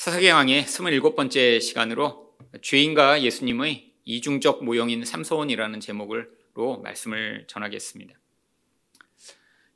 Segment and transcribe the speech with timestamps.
[0.00, 8.14] 사사기 왕의 27번째 시간으로 죄인과 예수님의 이중적 모형인 삼손이라는 제목으로 말씀을 전하겠습니다.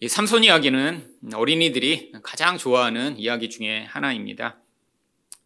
[0.00, 4.62] 이 삼손 이야기는 어린이들이 가장 좋아하는 이야기 중에 하나입니다.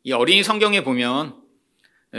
[0.05, 1.43] 이 어린이 성경에 보면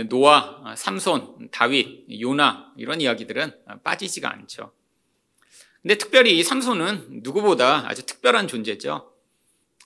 [0.10, 3.54] 노아, 삼손, 다윗, 요나 이런 이야기들은
[3.86, 4.74] 빠지지가 않죠.
[5.82, 9.14] 근데 특별히 이 삼손은 누구보다 아주 특별한 존재죠.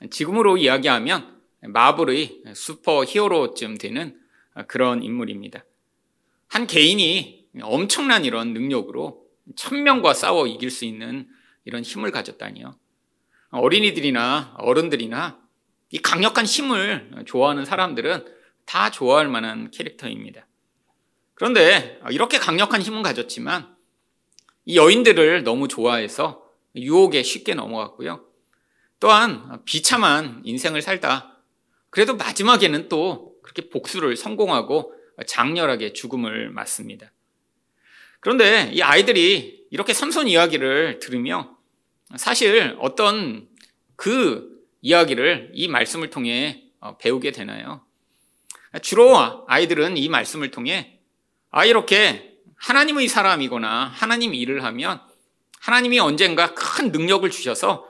[0.10, 1.33] 지금으로 이야기하면
[1.66, 4.20] 마블의 슈퍼 히어로쯤 되는
[4.68, 5.64] 그런 인물입니다.
[6.48, 11.28] 한 개인이 엄청난 이런 능력으로 천명과 싸워 이길 수 있는
[11.66, 12.78] 이런 힘을 가졌다니요.
[13.52, 15.40] 어린이들이나 어른들이나
[15.92, 18.26] 이 강력한 힘을 좋아하는 사람들은
[18.66, 20.48] 다 좋아할 만한 캐릭터입니다.
[21.36, 23.76] 그런데 이렇게 강력한 힘은 가졌지만
[24.66, 26.44] 이 여인들을 너무 좋아해서
[26.76, 28.26] 유혹에 쉽게 넘어갔고요.
[29.00, 31.33] 또한 비참한 인생을 살다
[31.94, 34.96] 그래도 마지막에는 또 그렇게 복수를 성공하고
[35.28, 37.12] 장렬하게 죽음을 맞습니다.
[38.20, 41.56] 그런데 이 아이들이 이렇게 삼손 이야기를 들으며
[42.16, 43.48] 사실 어떤
[43.96, 44.50] 그
[44.82, 46.64] 이야기를 이 말씀을 통해
[47.00, 47.86] 배우게 되나요?
[48.82, 51.00] 주로 아이들은 이 말씀을 통해
[51.52, 55.00] 아, 이렇게 하나님의 사람이거나 하나님 일을 하면
[55.60, 57.88] 하나님이 언젠가 큰 능력을 주셔서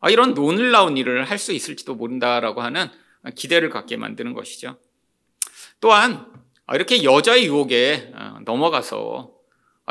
[0.00, 2.90] 아, 이런 놀라운 일을 할 수 있을지도 모른다라고 하는
[3.34, 4.78] 기대를 갖게 만드는 것이죠.
[5.80, 6.32] 또한
[6.72, 8.12] 이렇게 여자의 유혹에
[8.44, 9.32] 넘어가서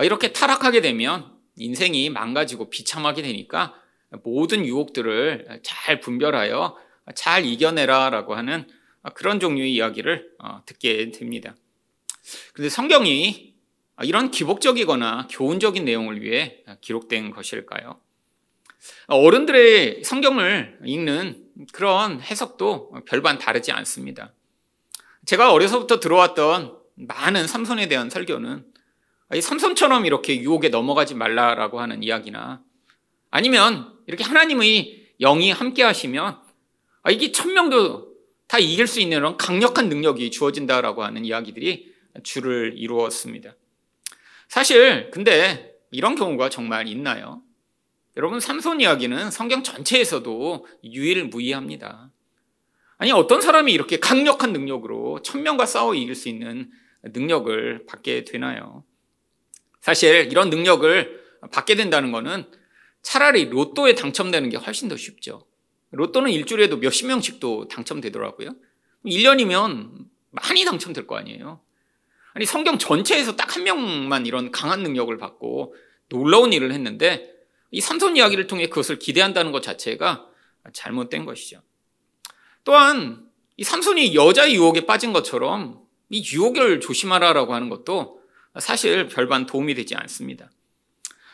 [0.01, 3.75] 이렇게 타락하게 되면 인생이 망가지고 비참하게 되니까
[4.23, 6.77] 모든 유혹들을 잘 분별하여
[7.15, 8.67] 잘 이겨내라라고 하는
[9.13, 10.31] 그런 종류의 이야기를
[10.65, 11.55] 듣게 됩니다.
[12.53, 13.53] 그런데 성경이
[14.03, 17.99] 이런 기복적이거나 교훈적인 내용을 위해 기록된 것일까요?
[19.07, 24.33] 어른들의 성경을 읽는 그런 해석도 별반 다르지 않습니다.
[25.25, 28.65] 제가 어려서부터 들어왔던 많은 삼손에 대한 설교는
[29.35, 32.61] 이 삼손처럼 이렇게 유혹에 넘어가지 말라라고 하는 이야기나
[33.31, 36.39] 아니면 이렇게 하나님의 영이 함께 하시면
[37.09, 38.13] 이게 천명도
[38.47, 43.55] 다 이길 수 있는 그런 강력한 능력이 주어진다라고 하는 이야기들이 주를 이루었습니다.
[44.47, 47.41] 사실 근데 이런 경우가 정말 있나요?
[48.15, 52.11] 여러분 삼손 이야기는 성경 전체에서도 유일무이합니다.
[52.97, 56.69] 아니 어떤 사람이 이렇게 강력한 능력으로 천명과 싸워 이길 수 있는
[57.03, 58.83] 능력을 받게 되나요?
[59.81, 62.45] 사실 이런 능력을 받게 된다는 것은
[63.01, 65.45] 차라리 로또에 당첨되는 게 훨씬 더 쉽죠.
[65.91, 68.55] 로또는 일주일에도 몇십 명씩도 당첨되더라고요.
[69.05, 71.59] 1년이면 많이 당첨될 거 아니에요.
[72.33, 75.75] 아니 성경 전체에서 딱 한 명만 이런 강한 능력을 받고
[76.09, 77.32] 놀라운 일을 했는데
[77.73, 80.27] 이 삼손 이야기를 통해 그것을 기대한다는 것 자체가
[80.73, 81.59] 잘못된 것이죠.
[82.63, 83.25] 또한
[83.57, 88.21] 이 삼손이 여자의 유혹에 빠진 것처럼 이 유혹을 조심하라라고 하는 것도
[88.59, 90.51] 사실 별반 도움이 되지 않습니다.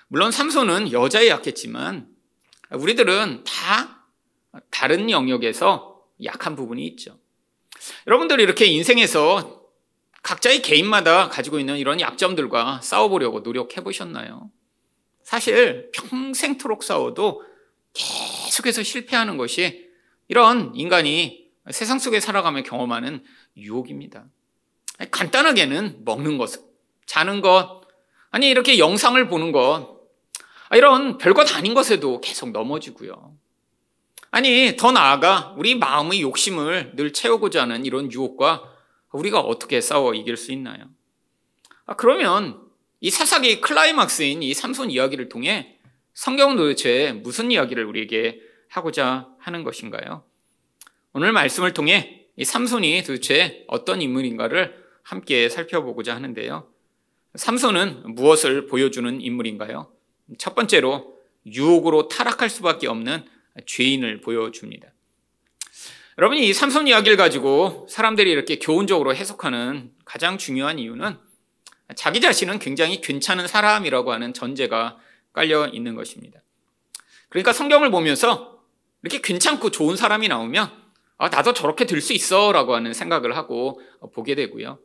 [0.08, 2.08] 물론 삼손은 여자에 약했지만
[2.72, 4.06] 우리들은 다
[4.72, 7.20] 다른 영역에서 약한 부분이 있죠.
[8.08, 9.62] 여러분들 이렇게 인생에서
[10.24, 14.50] 각자의 개인마다 가지고 있는 이런 약점들과 싸워보려고 노력해 보셨나요?
[15.30, 17.44] 사실 평생토록 싸워도
[17.94, 19.88] 계속해서 실패하는 것이
[20.28, 23.24] 이런 인간이 세상 속에 살아가며 경험하는
[23.56, 24.26] 유혹입니다.
[25.12, 26.50] 간단하게는 먹는 것,
[27.06, 27.82] 자는 것,
[28.32, 30.00] 아니 이렇게 영상을 보는 것,
[30.74, 33.38] 이런 별것 아닌 것에도 계속 넘어지고요.
[34.32, 38.64] 아니 더 나아가 우리 마음의 욕심을 늘 채우고자 하는 이런 유혹과
[39.12, 40.86] 우리가 어떻게 싸워 이길 수 있나요?
[41.86, 42.69] 아, 그러면
[43.02, 45.78] 이 사사기 클라이막스인 이 삼손 이야기를 통해
[46.14, 50.26] 성경은 도대체 무슨 이야기를 우리에게 하고자 하는 것인가요?
[51.14, 56.70] 오늘 말씀을 통해 이 삼손이 도대체 어떤 인물인가를 함께 살펴보고자 하는데요.
[57.36, 59.92] 삼손은 무엇을 보여주는 인물인가요?
[60.38, 63.26] 첫 번째로 유혹으로 타락할 수밖에 없는
[63.66, 64.88] 죄인을 보여줍니다.
[66.18, 71.18] 여러분이 이 삼손 이야기를 가지고 사람들이 이렇게 교훈적으로 해석하는 가장 중요한 이유는
[71.96, 74.98] 자기 자신은 굉장히 괜찮은 사람이라고 하는 전제가
[75.34, 76.40] 깔려 있는 것입니다.
[77.30, 78.60] 그러니까 성경을 보면서
[79.04, 80.72] 이렇게 괜찮고 좋은 사람이 나오면
[81.18, 83.82] 아, 나도 저렇게 될 수 있어 라고 하는 생각을 하고
[84.14, 84.80] 보게 되고요.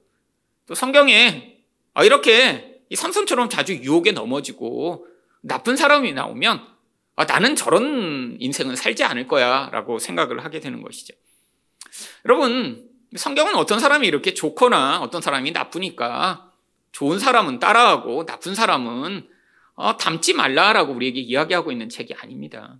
[0.66, 1.58] 또 성경에
[1.94, 5.06] 아, 이렇게 이 삼손처럼 자주 유혹에 넘어지고
[5.40, 6.66] 나쁜 사람이 나오면
[7.16, 11.14] 아, 나는 저런 인생은 살지 않을 거야 라고 생각을 하게 되는 것이죠.
[12.24, 16.50] 여러분, 성경은 어떤 사람이 이렇게 좋거나 어떤 사람이 나쁘니까
[16.94, 19.28] 좋은 사람은 따라하고 나쁜 사람은
[19.74, 22.78] 어, 닮지 말라라고 우리에게 이야기하고 있는 책이 아닙니다.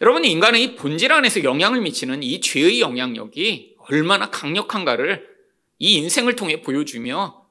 [0.00, 5.24] 여러분, 인간의 본질 안에서 영향을 미치는 이 죄의 영향력이 얼마나 강력한가를
[5.78, 7.46] 이 인생을 통해 보여주며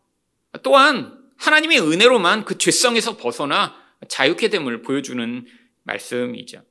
[0.61, 3.75] 또한 하나님의 은혜로만 그 죄성에서 벗어나
[4.09, 5.45] 자유케 됨을 보여주는
[5.83, 6.63] 말씀이죠.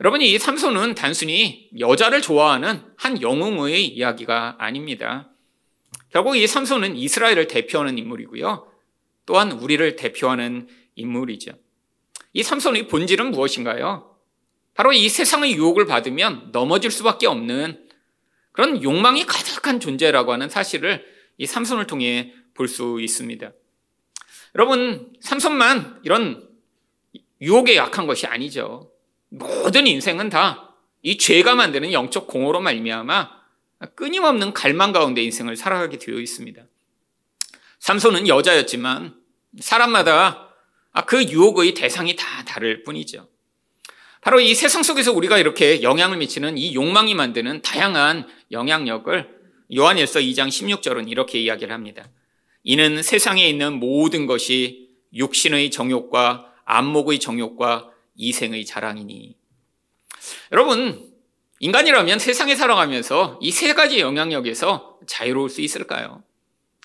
[0.00, 5.30] 여러분, 이 삼손은 단순히 여자를 좋아하는 한 영웅의 이야기가 아닙니다.
[6.16, 8.72] 결국 이 삼손은 이스라엘을 대표하는 인물이고요.
[9.26, 11.52] 또한 우리를 대표하는 인물이죠.
[12.32, 14.16] 이 삼손의 본질은 무엇인가요?
[14.72, 17.86] 바로 이 세상의 유혹을 받으면 넘어질 수밖에 없는
[18.52, 21.04] 그런 욕망이 가득한 존재라고 하는 사실을
[21.36, 23.52] 이 삼손을 통해 볼 수 있습니다.
[24.54, 26.48] 여러분, 삼손만 이런
[27.42, 28.90] 유혹에 약한 것이 아니죠.
[29.28, 30.66] 모든 인생은 다
[31.06, 33.35] 이 죄가 만드는 영적 공허로 말미암아
[33.94, 36.62] 끊임없는 갈망 가운데 인생을 살아가게 되어 있습니다.
[37.80, 39.14] 삼손은 여자였지만
[39.60, 40.54] 사람마다
[41.06, 43.28] 그 유혹의 대상이 다 다를 뿐이죠.
[44.22, 49.36] 바로 이 세상 속에서 우리가 이렇게 영향을 미치는 이 욕망이 만드는 다양한 영향력을
[49.74, 52.08] 요한일서 2장 16절은 이렇게 이야기를 합니다.
[52.64, 59.36] 이는 세상에 있는 모든 것이 육신의 정욕과 안목의 정욕과 이생의 자랑이니.
[60.52, 61.12] 여러분,
[61.60, 66.22] 인간이라면 세상에 살아가면서 이 세 가지 영향력에서 자유로울 수 있을까요?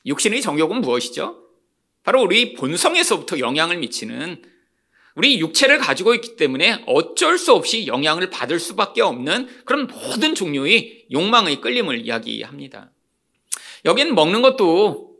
[0.05, 1.37] 육신의 정욕은 무엇이죠?
[2.03, 4.43] 바로 우리 본성에서부터 영향을 미치는
[5.15, 11.07] 우리 육체를 가지고 있기 때문에 어쩔 수 없이 영향을 받을 수밖에 없는 그런 모든 종류의
[11.11, 12.91] 욕망의 끌림을 이야기합니다.
[13.83, 15.11] 여기는 먹는 것도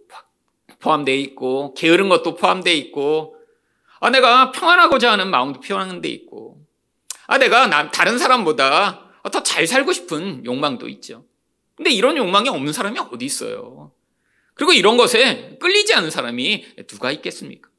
[0.79, 3.35] 포함되어 있고, 게으른 것도 포함되어 있고,
[3.99, 6.65] 아, 내가 평안하고자 하는 마음도 표현돼 있고,
[7.27, 11.25] 아, 내가 남, 다른 사람보다 더 잘 살고 싶은 욕망도 있죠.
[11.75, 13.91] 근데 이런 욕망이 없는 사람이 어디 있어요?
[14.53, 17.69] 그리고 이런 것에 끌리지 않는 사람이 누가 있겠습니까?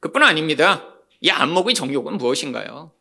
[0.00, 0.94] 그뿐 아닙니다.
[1.20, 2.92] 이 안목의 정욕은 무엇인가요?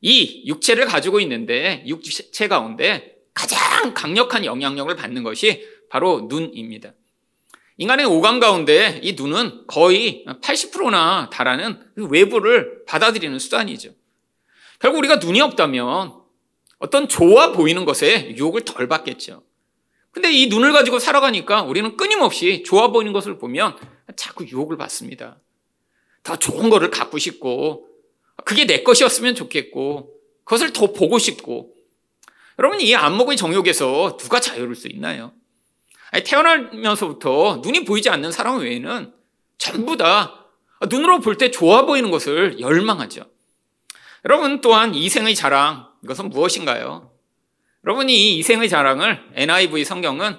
[0.00, 6.92] 이 육체를 가지고 있는데 육체 가운데 가장 강력한 영향력을 받는 것이 바로 눈입니다.
[7.76, 13.90] 인간의 오감 가운데 이 눈은 거의 80%나 달하는 그 외부를 받아들이는 수단이죠.
[14.78, 16.23] 결국 우리가 눈이 없다면
[16.78, 19.42] 어떤 좋아 보이는 것에 유혹을 덜 받겠죠.
[20.10, 23.76] 근데 이 눈을 가지고 살아가니까 우리는 끊임없이 좋아 보이는 것을 보면
[24.16, 25.40] 자꾸 유혹을 받습니다.
[26.22, 27.88] 더 좋은 거를 갖고 싶고,
[28.44, 30.12] 그게 내 것이었으면 좋겠고,
[30.44, 31.74] 그것을 더 보고 싶고.
[32.58, 35.32] 여러분, 이 안목의 정욕에서 누가 자유로울 수 있나요?
[36.24, 39.12] 태어나면서부터 눈이 보이지 않는 사람 외에는
[39.58, 40.46] 전부 다
[40.88, 43.24] 눈으로 볼 때 좋아 보이는 것을 열망하죠.
[44.24, 47.10] 여러분 또한 이 생의 자랑, 이것은 무엇인가요?
[47.84, 50.38] 여러분이 이 이생의 자랑을 NIV 성경은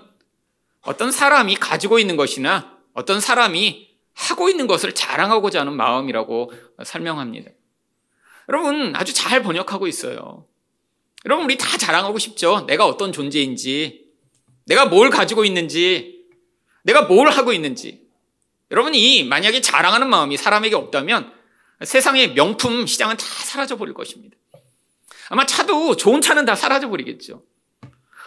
[0.82, 6.52] 어떤 사람이 가지고 있는 것이나 어떤 사람이 하고 있는 것을 자랑하고자 하는 마음이라고
[6.84, 7.52] 설명합니다.
[8.50, 10.48] 여러분 아주 잘 번역하고 있어요.
[11.26, 12.66] 여러분 우리 다 자랑하고 싶죠?
[12.68, 14.06] 내가 어떤 존재인지,
[14.68, 16.26] 내가 뭘 가지고 있는지,
[16.84, 18.06] 내가 뭘 하고 있는지.
[18.72, 21.34] 여러분이 만약에 자랑하는 마음이 사람에게 없다면
[21.84, 24.38] 세상의 명품 시장은 다 사라져 버릴 것입니다.
[25.30, 27.44] 아마 차도 좋은 차는 다 사라져 버리겠죠.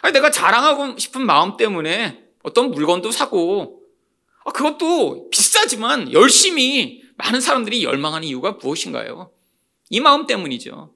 [0.02, 3.82] 아니, 내가 자랑하고 싶은 마음 때문에 어떤 물건도 사고
[4.44, 9.30] 아, 그것도 비싸지만 열심히 많은 사람들이 열망하는 이유가 무엇인가요?
[9.90, 10.94] 이 마음 때문이죠.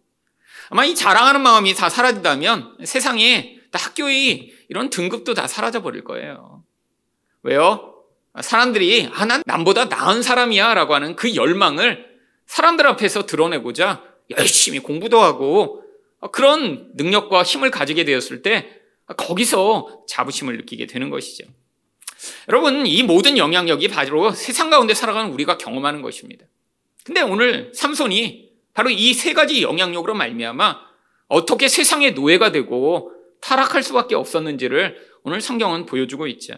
[0.71, 6.63] 아마 이 자랑하는 마음이 다 사라진다면 세상에 학교의 이런 등급도 다 사라져 버릴 거예요.
[7.43, 7.95] 왜요?
[8.41, 12.07] 사람들이 아, 난 남보다 나은 사람이야 라고 하는 그 열망을
[12.47, 15.82] 사람들 앞에서 드러내고자 열심히 공부도 하고
[16.31, 18.81] 그런 능력과 힘을 가지게 되었을 때
[19.17, 21.45] 거기서 자부심을 느끼게 되는 것이죠.
[22.49, 26.47] 여러분, 이 모든 영향력이 바로 세상 가운데 살아가는 우리가 경험하는 것입니다.
[27.05, 30.81] 근데 오늘 삼손이 바로 이 세 가지 영향력으로 말미암아
[31.29, 36.55] 어떻게 세상의 노예가 되고 타락할 수밖에 없었는지를 오늘 성경은 보여주고 있죠.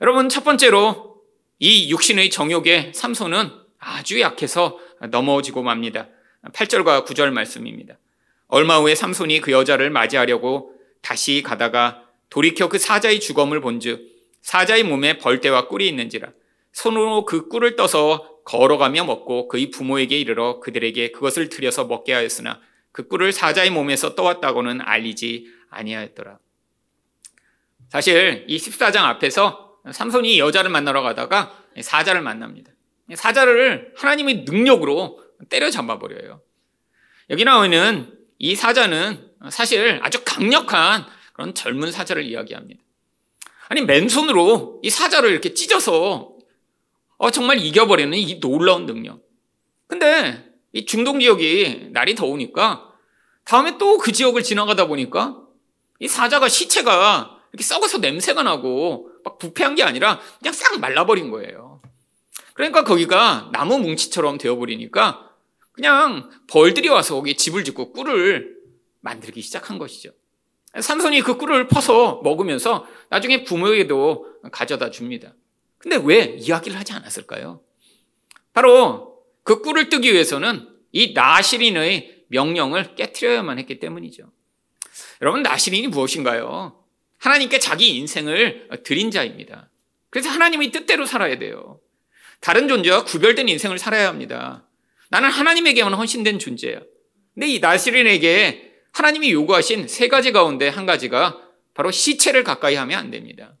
[0.00, 1.20] 여러분, 첫 번째로
[1.58, 4.78] 이 육신의 정욕의 삼손은 아주 약해서
[5.10, 6.08] 넘어지고 맙니다.
[6.52, 7.98] 8절과 9절 말씀입니다.
[8.50, 14.08] 얼마 후에 삼손이 그 여자를 맞이하려고 다시 가다가 돌이켜 그 사자의 주검을 본즉
[14.42, 16.30] 사자의 몸에 벌떼와 꿀이 있는지라
[16.72, 22.60] 손으로 그 꿀을 떠서 걸어가며 먹고 그의 부모에게 이르러 그들에게 그것을 들여서 먹게 하였으나
[22.92, 26.38] 그 꿀을 사자의 몸에서 떠왔다고는 알리지 아니하였더라.
[27.88, 32.72] 사실 이 14장 앞에서 삼손이 여자를 만나러 가다가 사자를 만납니다.
[33.14, 36.42] 사자를 하나님의 능력으로 때려잡아 버려요.
[37.30, 41.04] 여기 나오는 이 사자는 사실 아주 강력한
[41.34, 42.82] 그런 젊은 사자를 이야기합니다.
[43.68, 46.32] 아니 맨손으로 이 사자를 이렇게 찢어서
[47.18, 49.20] 어, 정말 이겨버리는 이 놀라운 능력.
[49.86, 52.88] 근데 이 중동 지역이 날이 더우니까
[53.44, 55.36] 다음에 또 그 지역을 지나가다 보니까
[55.98, 61.82] 이 사자가 시체가 이렇게 썩어서 냄새가 나고 막 부패한 게 아니라 그냥 싹 말라버린 거예요.
[62.54, 65.29] 그러니까 거기가 나무 뭉치처럼 되어버리니까
[65.80, 68.54] 그냥 벌들이 와서 거기에 집을 짓고 꿀을
[69.00, 70.10] 만들기 시작한 것이죠.
[70.78, 75.34] 삼손이 그 꿀을 퍼서 먹으면서 나중에 부모에게도 가져다 줍니다.
[75.78, 77.62] 근데 왜 이야기를 하지 않았을까요?
[78.52, 84.30] 바로 그 꿀을 뜨기 위해서는 이 나시린의 명령을 깨뜨려야만 했기 때문이죠.
[85.22, 86.78] 여러분, 나시린이 무엇인가요?
[87.16, 89.70] 하나님께 자기 인생을 드린 자입니다.
[90.10, 91.80] 그래서 하나님의 뜻대로 살아야 돼요.
[92.40, 94.66] 다른 존재와 구별된 인생을 살아야 합니다.
[95.10, 96.80] 나는 하나님에게만 헌신된 존재야.
[97.34, 101.38] 근데 이 나시린에게 하나님이 요구하신 세 가지 가운데 한 가지가
[101.74, 103.56] 바로 시체를 가까이 하면 안 됩니다.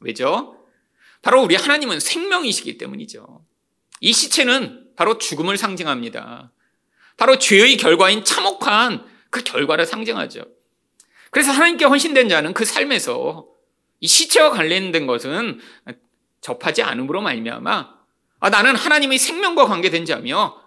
[0.00, 0.56] 왜죠?
[1.22, 3.44] 바로 우리 하나님은 생명이시기 때문이죠.
[4.00, 6.52] 이 시체는 바로 죽음을 상징합니다.
[7.16, 10.44] 바로 죄의 결과인 참혹한 그 결과를 상징하죠.
[11.30, 13.46] 그래서 하나님께 헌신된 자는 그 삶에서
[14.00, 15.60] 이 시체와 관련된 것은
[16.40, 18.00] 접하지 않음으로 말미암아
[18.40, 20.59] 아, 나는 하나님의 생명과 관계된 자며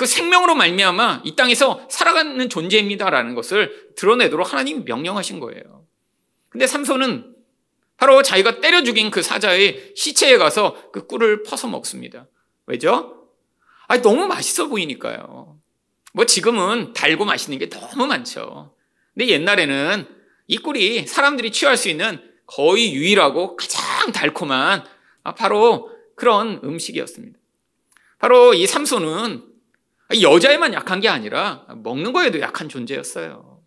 [0.00, 5.84] 그 생명으로 말미암아 이 땅에서 살아가는 존재입니다라는 것을 드러내도록 하나님이 명령하신 거예요.
[6.48, 7.36] 근데 삼손은
[7.98, 12.28] 바로 자기가 때려 죽인 그 사자의 시체에 가서 그 꿀을 퍼서 먹습니다.
[12.64, 13.26] 왜죠?
[13.88, 15.60] 아, 너무 맛있어 보이니까요.
[16.14, 18.74] 뭐 지금은 달고 맛있는 게 너무 많죠.
[19.12, 20.08] 근데 옛날에는
[20.46, 24.82] 이 꿀이 사람들이 취할 수 있는 거의 유일하고 가장 달콤한
[25.24, 27.38] 아, 바로 그런 음식이었습니다.
[28.18, 29.49] 바로 이 삼손은
[30.20, 33.60] 여자에만 약한 게 아니라 먹는 거에도 약한 존재였어요.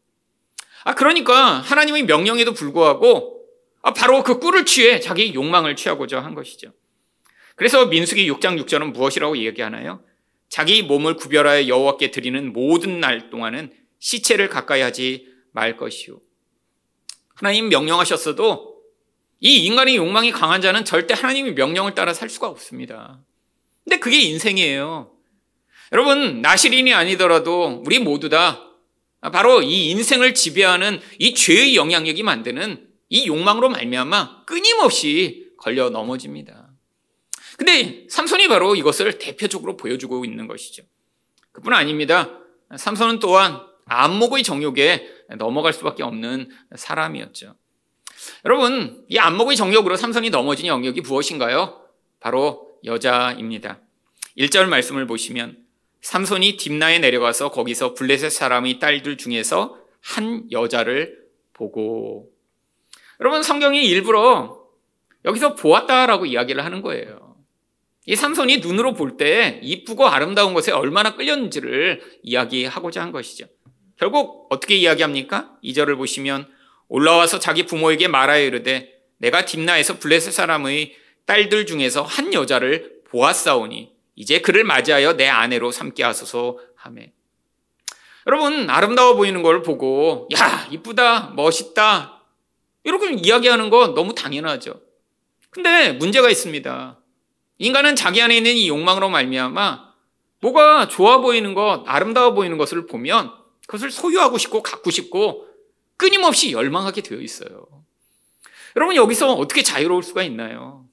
[0.83, 3.45] 아, 그러니까 하나님의 명령에도 불구하고
[3.81, 6.73] 아, 바로 그 꿀을 취해 자기 욕망을 취하고자 한 것이죠.
[7.55, 10.03] 그래서 민수기 6장 6절은 무엇이라고 얘기하나요?
[10.49, 16.19] 자기 몸을 구별하여 여호와께 드리는 모든 날 동안은 시체를 가까이 하지 말 것이요.
[17.35, 18.73] 하나님 명령하셨어도
[19.39, 23.21] 이 인간의 욕망이 강한 자는 절대 하나님의 명령을 따라 살 수가 없습니다.
[23.83, 25.12] 근데 그게 인생이에요.
[25.93, 28.67] 여러분, 나시린이 아니더라도 우리 모두 다
[29.31, 36.71] 바로 이 인생을 지배하는 이 죄의 영향력이 만드는 이 욕망으로 말미암아 끊임없이 걸려 넘어집니다.
[37.57, 40.83] 근데 삼손이 바로 이것을 대표적으로 보여주고 있는 것이죠.
[41.51, 42.39] 그뿐 아닙니다.
[42.75, 45.07] 삼손은 또한 안목의 정욕에
[45.37, 47.53] 넘어갈 수밖에 없는 사람이었죠.
[48.45, 51.81] 여러분, 이 안목의 정욕으로 삼손이 넘어진 영역이 무엇인가요?
[52.19, 53.79] 바로 여자입니다.
[54.37, 55.62] 1절 말씀을 보시면
[56.03, 61.17] 삼손이 딥나에 내려가서 거기서 블레셋 사람의 딸들 중에서 한 여자를
[61.53, 62.29] 보고
[63.21, 64.61] 여러분 성경이 일부러
[65.23, 67.37] 여기서 보았다라고 이야기를 하는 거예요.
[68.05, 73.45] 이 삼손이 눈으로 볼 때 이쁘고 아름다운 것에 얼마나 끌렸는지를 이야기하고자 한 것이죠.
[73.97, 75.53] 결국 어떻게 이야기합니까?
[75.63, 76.51] 2절을 보시면
[76.89, 80.95] 올라와서 자기 부모에게 말하여 이르되 내가 딥나에서 블레셋 사람의
[81.25, 87.13] 딸들 중에서 한 여자를 보았사오니 이제 그를 맞이하여 내 아내로 삼게 하소서 하매.
[88.27, 92.23] 여러분 아름다워 보이는 걸 보고 야 이쁘다 멋있다
[92.83, 94.81] 이렇게 이야기하는 건 너무 당연하죠.
[95.49, 96.99] 근데 문제가 있습니다.
[97.59, 99.93] 인간은 자기 안에 있는 이 욕망으로 말미암아
[100.41, 103.31] 뭐가 좋아 보이는 것, 아름다워 보이는 것을 보면
[103.67, 105.47] 그것을 소유하고 싶고 갖고 싶고
[105.95, 107.65] 끊임없이 열망하게 되어 있어요.
[108.75, 110.85] 여러분 여기서 어떻게 자유로울 수가 있나요?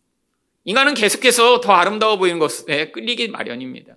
[0.65, 3.95] 인간은 계속해서 더 아름다워 보이는 것에 끌리기 마련입니다.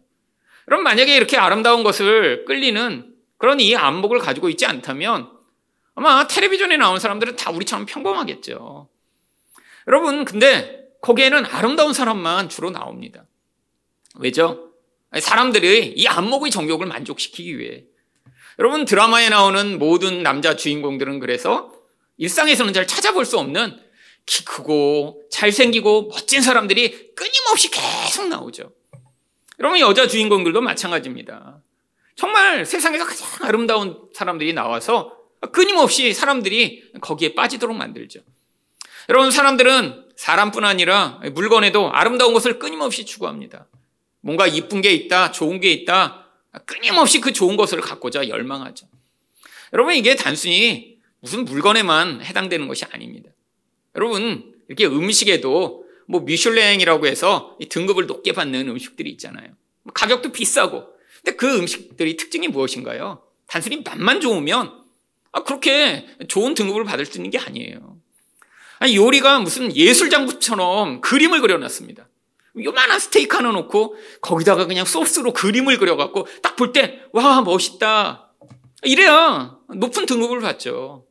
[0.67, 5.29] 여러분 만약에 이렇게 아름다운 것을 끌리는 그런 이 안목을 가지고 있지 않다면
[5.96, 8.89] 아마 텔레비전에 나온 사람들은 다 우리처럼 평범하겠죠.
[9.88, 13.25] 여러분 근데 거기에는 아름다운 사람만 주로 나옵니다.
[14.15, 14.72] 왜죠?
[15.20, 17.84] 사람들이 이 안목의 정욕을 만족시키기 위해.
[18.60, 21.74] 여러분 드라마에 나오는 모든 남자 주인공들은 그래서
[22.17, 23.83] 일상에서는 잘 찾아볼 수 없는
[24.25, 28.72] 키 크고 잘생기고 멋진 사람들이 끊임없이 계속 나오죠.
[29.60, 31.62] 여러분 여자 주인공들도 마찬가지입니다.
[32.15, 35.18] 정말 세상에서 가장 아름다운 사람들이 나와서
[35.51, 38.22] 끊임없이 사람들이 거기에 빠지도록 만들죠.
[39.10, 43.68] 여러분 사람들은 사람뿐 아니라 물건에도 아름다운 것을 끊임없이 추구합니다.
[44.22, 46.27] 뭔가 이쁜 게 있다, 좋은 게 있다,
[46.65, 48.88] 끊임없이 그 좋은 것을 갖고자 열망하죠.
[49.74, 53.30] 여러분, 이게 단순히 무슨 물건에만 해당되는 것이 아닙니다.
[53.95, 59.50] 여러분, 이렇게 음식에도 뭐 미슐랭이라고 해서 등급을 높게 받는 음식들이 있잖아요.
[59.93, 60.85] 가격도 비싸고.
[61.23, 63.23] 근데 그 음식들이 특징이 무엇인가요?
[63.47, 64.83] 단순히 맛만 좋으면
[65.31, 67.97] 아, 그렇게 좋은 등급을 받을 수 있는 게 아니에요.
[68.79, 72.07] 아니, 요리가 무슨 예술 장부처럼 그림을 그려놨습니다.
[72.63, 78.31] 요만한 스테이크 하나 놓고 거기다가 그냥 소스로 그림을 그려갖고 딱 볼 때, 와, 멋있다.
[78.83, 81.05] 이래야 높은 등급을 받죠.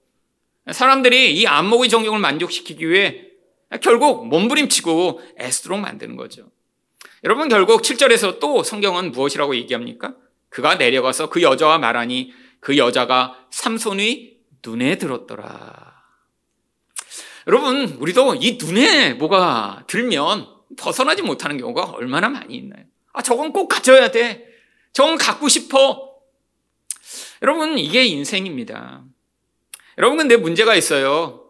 [0.70, 3.26] 사람들이 이 안목의 정욕을 만족시키기 위해
[3.80, 6.50] 결국 몸부림치고 애쓰도록 만드는 거죠.
[7.24, 10.14] 여러분 결국 7절에서 또 성경은 무엇이라고 얘기합니까?
[10.48, 15.92] 그가 내려가서 그 여자와 말하니 그 여자가 삼손의 눈에 들었더라.
[17.48, 20.46] 여러분, 우리도 이 눈에 뭐가 들면
[20.78, 22.84] 벗어나지 못하는 경우가 얼마나 많이 있나요?
[23.12, 24.46] 아, 저건 꼭 가져야 돼.
[24.92, 26.12] 저건 갖고 싶어.
[27.42, 29.04] 여러분, 이게 인생입니다.
[29.98, 31.42] 여러분, 근데 문제가 있어요.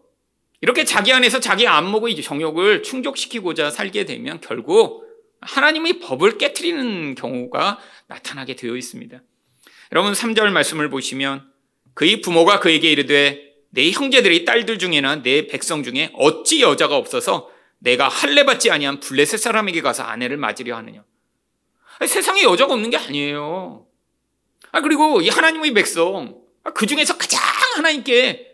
[0.60, 5.02] 이렇게 자기 안에서 자기 안목의 정욕을 충족시키고자 살게 되면 결국
[5.40, 9.20] 하나님의 법을 깨뜨리는 경우가 나타나게 되어 있습니다.
[9.90, 11.50] 여러분 3절 말씀을 보시면
[11.94, 18.08] 그의 부모가 그에게 이르되 내 형제들의 딸들 중에나 내 백성 중에 어찌 여자가 없어서 내가
[18.08, 21.02] 할례 받지 아니한 블레셋 사람에게 가서 아내를 맞으려 하느냐.
[21.98, 23.86] 아니, 세상에 여자가 없는 게 아니에요.
[24.70, 27.40] 아, 그리고 이 하나님의 백성 아, 그 중에서 가장
[27.76, 28.48] 하나님께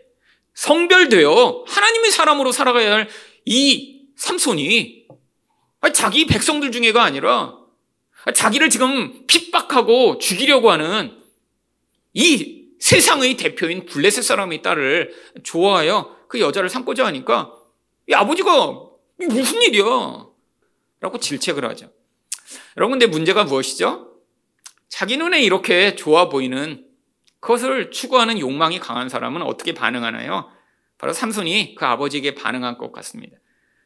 [0.53, 3.07] 성별되어 하나님의 사람으로 살아가야 할
[3.51, 5.07] 이 삼손이
[5.91, 7.57] 자기 백성들 중에가 아니라
[8.35, 11.17] 자기를 지금 핍박하고 죽이려고 하는
[12.13, 17.51] 이 세상의 대표인 블레셋 사람의 딸을 좋아하여 그 여자를 삼고자 하니까
[18.07, 18.81] 이 아버지가
[19.17, 20.27] 무슨 일이야?
[21.01, 21.91] 라고 질책을 하죠.
[22.77, 24.13] 여러분, 근데 문제가 무엇이죠?
[24.89, 26.85] 자기 눈에 이렇게 좋아 보이는
[27.39, 30.49] 그것을 추구하는 욕망이 강한 사람은 어떻게 반응하나요?
[30.97, 33.37] 바로 삼손이 그 아버지에게 반응한 것 같습니다.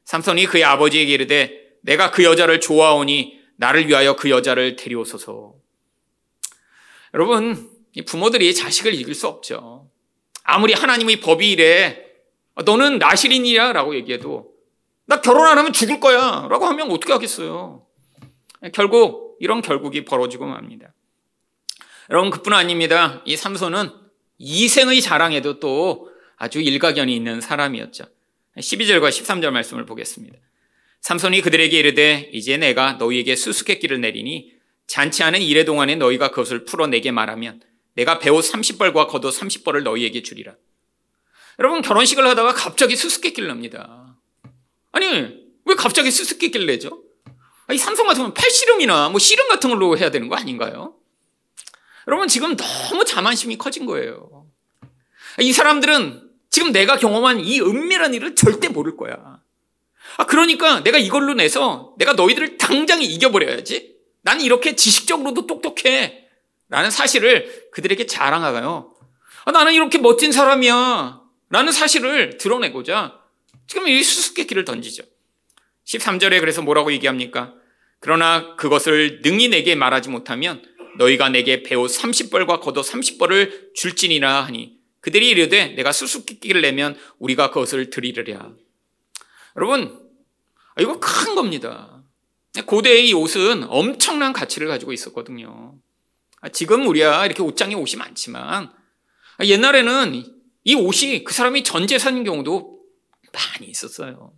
[0.05, 5.53] 삼손이 그의 아버지에게 이르되 내가 그 여자를 좋아하오니 나를 위하여 그 여자를 데려오소서.
[7.13, 7.69] 여러분,
[8.07, 9.89] 부모들이 자식을 이길 수 없죠.
[10.43, 12.03] 아무리 하나님의 법이 이래,
[12.65, 14.51] 너는 나실인이야 라고 얘기해도,
[15.05, 17.85] 나 결혼 안 하면 죽을 거야 라고 하면 어떻게 하겠어요.
[18.73, 20.93] 결국, 이런 결국이 벌어지고 맙니다.
[22.13, 23.23] 여러분, 그뿐 아닙니다.
[23.25, 23.89] 이 삼손은
[24.37, 28.05] 이생의 자랑에도 또 아주 일가견이 있는 사람이었죠.
[28.55, 30.37] 12절과 13절 말씀을 보겠습니다.
[31.01, 34.51] 삼손이 그들에게 이르되 이제 내가 너희에게 수수께끼를 내리니
[34.85, 37.63] 잔치하는 이래 동안에 너희가 그것을 풀어내게 말하면
[37.95, 40.53] 내가 배옷 30벌과 겉옷 30벌을 너희에게 주리라.
[41.57, 44.15] 여러분 결혼식을 하다가 갑자기 수수께끼를 납니다.
[44.91, 45.07] 아니
[45.65, 47.01] 왜 갑자기 수수께끼를 내죠?
[47.71, 50.99] 이 삼성 같으면 팔씨름이나 뭐 씨름 같은 걸로 해야 되는 거 아닌가요?
[52.07, 54.47] 여러분 지금 너무 자만심이 커진 거예요.
[55.39, 59.39] 이 사람들은 지금 내가 경험한 이 은밀한 일을 절대 모를 거야.
[60.17, 63.95] 아, 그러니까 내가 이걸로 내서 내가 너희들을 당장 이겨버려야지.
[64.21, 66.27] 나는 이렇게 지식적으로도 똑똑해.
[66.69, 68.93] 라는 사실을 그들에게 자랑하가요.
[69.45, 71.21] 아, 나는 이렇게 멋진 사람이야.
[71.49, 73.19] 라는 사실을 드러내고자
[73.67, 75.03] 지금 이 수수께끼를 던지죠.
[75.85, 77.53] 13절에 그래서 뭐라고 얘기합니까?
[77.99, 80.63] 그러나 그것을 능히 내게 말하지 못하면
[80.97, 87.89] 너희가 내게 배우 30벌과 겉옷 30벌을 줄지니라 하니 그들이 이르되 내가 수수께끼를 내면 우리가 그것을
[87.89, 88.51] 드리려랴.
[89.57, 89.99] 여러분
[90.75, 92.03] 아, 이거 큰 겁니다.
[92.65, 95.75] 고대의 이 옷은 엄청난 가치를 가지고 있었거든요.
[96.41, 98.71] 아, 지금 우리야 이렇게 옷장에 옷이 많지만
[99.37, 100.23] 아, 옛날에는
[100.63, 102.79] 이 옷이 그 사람이 전 재산인 경우도
[103.33, 104.33] 많이 있었어요.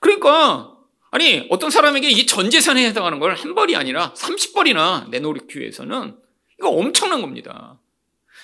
[0.00, 0.71] 그러니까
[1.12, 6.16] 아니 어떤 사람에게 이 전 재산에 해당하는 걸 한 벌이 아니라 30벌이나 내놓기 위해서는
[6.58, 7.78] 이거 엄청난 겁니다.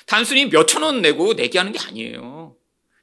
[0.06, 2.56] 단순히 몇천 원 내고 내게 하는 게 아니에요.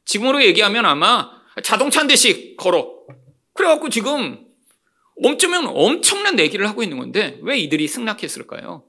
[0.05, 1.31] 지금으로 얘기하면 아마
[1.63, 2.91] 자동차 한 대씩 걸어
[3.53, 4.45] 그래갖고 지금
[5.23, 8.83] 엄쩌면 엄청난 내기를 하고 있는 건데 왜 이들이 승낙했을까요?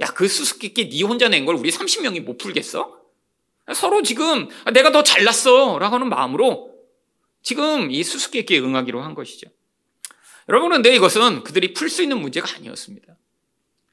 [0.00, 3.00] 야, 그 수수께끼 네 혼자 낸 걸 우리 30명이 못 풀겠어?
[3.74, 6.70] 서로 지금 내가 더 잘났어 라고 하는 마음으로
[7.42, 9.48] 지금 이 수수께끼에 응하기로 한 것이죠.
[10.48, 13.16] 여러분, 근데 이것은 그들이 풀 수 있는 문제가 아니었습니다.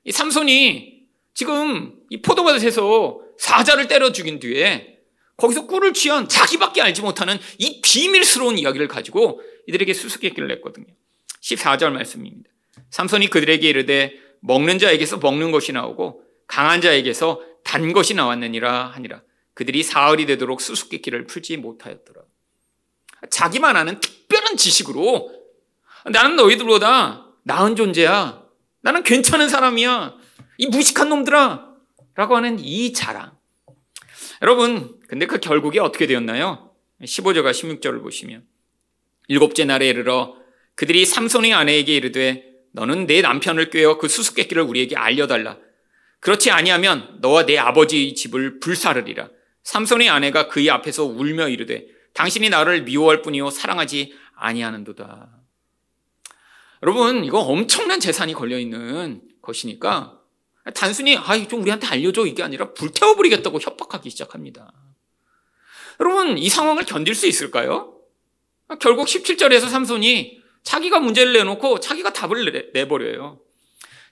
[0.04, 5.00] 이 삼손이 지금 이 포도밭에서 사자를 때려 죽인 뒤에
[5.38, 10.86] 거기서 꿀을 취한 자기밖에 알지 못하는 이 비밀스러운 이야기를 가지고 이들에게 수수께끼를 냈거든요.
[11.42, 12.50] 14절 말씀입니다.
[12.92, 19.24] 삼손이 그들에게 이르되 먹는 자에게서 먹는 것이 나오고 강한 자에게서 단 것이 나왔느니라 하니라.
[19.54, 22.22] 그들이 사흘이 되도록 수수께끼를 풀지 못하였더라.
[23.30, 25.43] 자기만 아는 특별한 지식으로
[26.12, 28.44] 나는 너희들보다 나은 존재야.
[28.82, 30.16] 나는 괜찮은 사람이야.
[30.58, 31.74] 이 무식한 놈들아.
[32.16, 33.32] 라고 하는 이 자랑.
[34.42, 36.72] 여러분, 근데 그 결국이 어떻게 되었나요?
[37.02, 38.44] 15절과 16절을 보시면
[39.28, 40.36] 일곱째 날에 이르러
[40.76, 45.58] 그들이 삼손의 아내에게 이르되 너는 내 남편을 꿰어 그 수수께끼를 우리에게 알려달라.
[46.20, 49.30] 그렇지 아니하면 너와 내 아버지 집을 불사르리라.
[49.64, 55.43] 삼손의 아내가 그의 앞에서 울며 이르되 당신이 나를 미워할 뿐이요 사랑하지 아니하는도다.
[56.84, 60.20] 여러분 이거 엄청난 재산이 걸려 있는 것이니까
[60.76, 64.72] 단순히 아좀 우리한테 알려줘 이게 아니라 불태워버리겠다고 협박하기 시작합니다.
[66.00, 67.98] 여러분, 이 상황을 견딜 수 있을까요?
[68.80, 73.40] 결국 17절에서 삼손이 자기가 문제를 내놓고 자기가 답을 내버려요.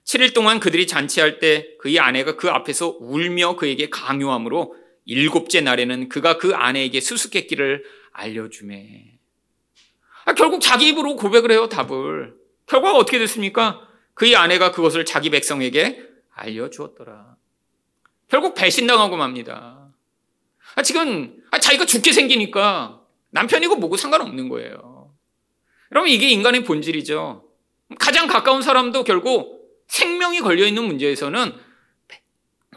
[0.04, 6.38] 7일 동안 그들이 잔치할 때 그의 아내가 그 앞에서 울며 그에게 강요함으로 일곱째 날에는 그가
[6.38, 9.20] 그 아내에게 수수께끼를 알려주매.
[10.26, 12.41] 아, 결국 자기 입으로 고백을 해요, 답을.
[12.72, 13.86] 결과가 어떻게 됐습니까?
[14.14, 17.36] 그의 아내가 그것을 자기 백성에게 알려주었더라.
[18.30, 19.90] 결국 배신당하고 맙니다.
[20.76, 25.14] 아, 지금 아, 자기가 죽게 생기니까 남편이고 뭐고 상관없는 거예요.
[25.92, 27.46] 여러분, 이게 인간의 본질이죠.
[28.00, 31.54] 가장 가까운 사람도 결국 생명이 걸려있는 문제에서는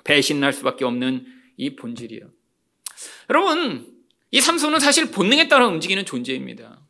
[0.02, 1.24] 배신할 수밖에 없는
[1.56, 2.28] 이 본질이에요.
[3.30, 3.94] 여러분,
[4.32, 6.80] 이 삼손은 사실 본능에 따라 움직이는 존재입니다.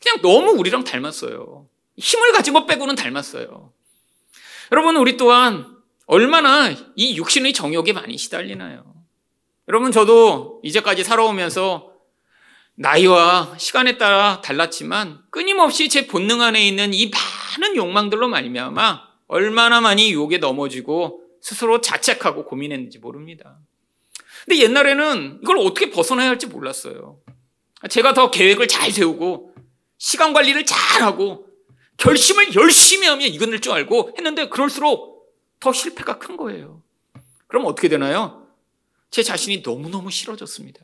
[0.00, 1.68] 그냥 너무 우리랑 닮았어요.
[1.96, 3.72] 힘을 가진 것 빼고는 닮았어요.
[4.72, 5.76] 여러분, 우리 또한
[6.06, 8.94] 얼마나 이 육신의 정욕에 많이 시달리나요?
[9.68, 11.92] 여러분, 저도 이제까지 살아오면서
[12.76, 20.12] 나이와 시간에 따라 달랐지만 끊임없이 제 본능 안에 있는 이 많은 욕망들로 말미암아 얼마나 많이
[20.12, 23.58] 유혹에 넘어지고 스스로 자책하고 고민했는지 모릅니다.
[24.44, 27.18] 근데 옛날에는 이걸 어떻게 벗어나야 할지 몰랐어요.
[27.88, 29.54] 제가 더 계획을 잘 세우고
[29.98, 31.43] 시간 관리를 잘 하고
[31.96, 36.82] 결심을 열심히 하면 이겨낼 줄 알고 했는데 그럴수록 더 실패가 큰 거예요.
[37.46, 38.46] 그럼 어떻게 되나요?
[39.10, 40.80] 제 자신이 너무너무 싫어졌습니다.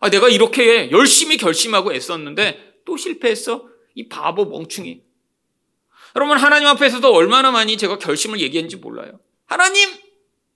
[0.00, 3.68] 아, 내가 이렇게 열심히 결심하고 애썼는데 또 실패했어?
[3.94, 5.02] 이 바보 멍충이.
[6.16, 9.18] 여러분, 하나님 앞에서도 얼마나 많이 제가 결심을 얘기했는지 몰라요.
[9.46, 9.88] 하나님,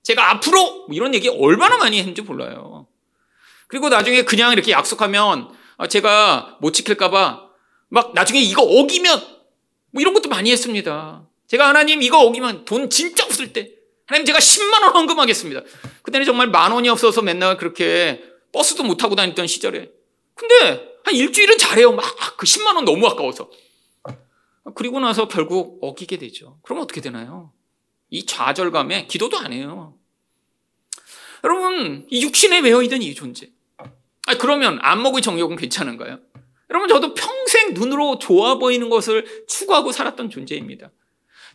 [0.02, 2.86] 제가 앞으로 뭐 이런 얘기 얼마나 많이 했는지 몰라요.
[3.68, 7.48] 그리고 나중에 그냥 이렇게 약속하면 아, 제가 못 지킬까봐
[7.88, 9.37] 막 나중에 이거 어기면
[9.90, 11.26] 뭐 이런 것도 많이 했습니다.
[11.46, 13.70] 제가 하나님 이거 어기면 돈 진짜 없을 때
[14.06, 15.62] 하나님 제가 10만 원 헌금하겠습니다.
[16.02, 18.22] 그때는 정말 만 원이 없어서 맨날 그렇게
[18.52, 19.90] 버스도 못 타고 다녔던 시절에.
[20.34, 21.92] 근데 한 일주일은 잘해요.
[21.92, 23.50] 막 그 10만 원 너무 아까워서.
[24.74, 26.58] 그리고 나서 결국 어기게 되죠.
[26.62, 27.52] 그럼 어떻게 되나요?
[28.10, 29.94] 이 좌절감에 기도도 안 해요.
[31.44, 33.50] 여러분, 이 육신에 매여있던 이 존재.
[34.26, 36.20] 아 그러면 안목의 정욕은 괜찮은가요?
[36.70, 40.90] 여러분, 저도 평생 눈으로 좋아 보이는 것을 추구하고 살았던 존재입니다.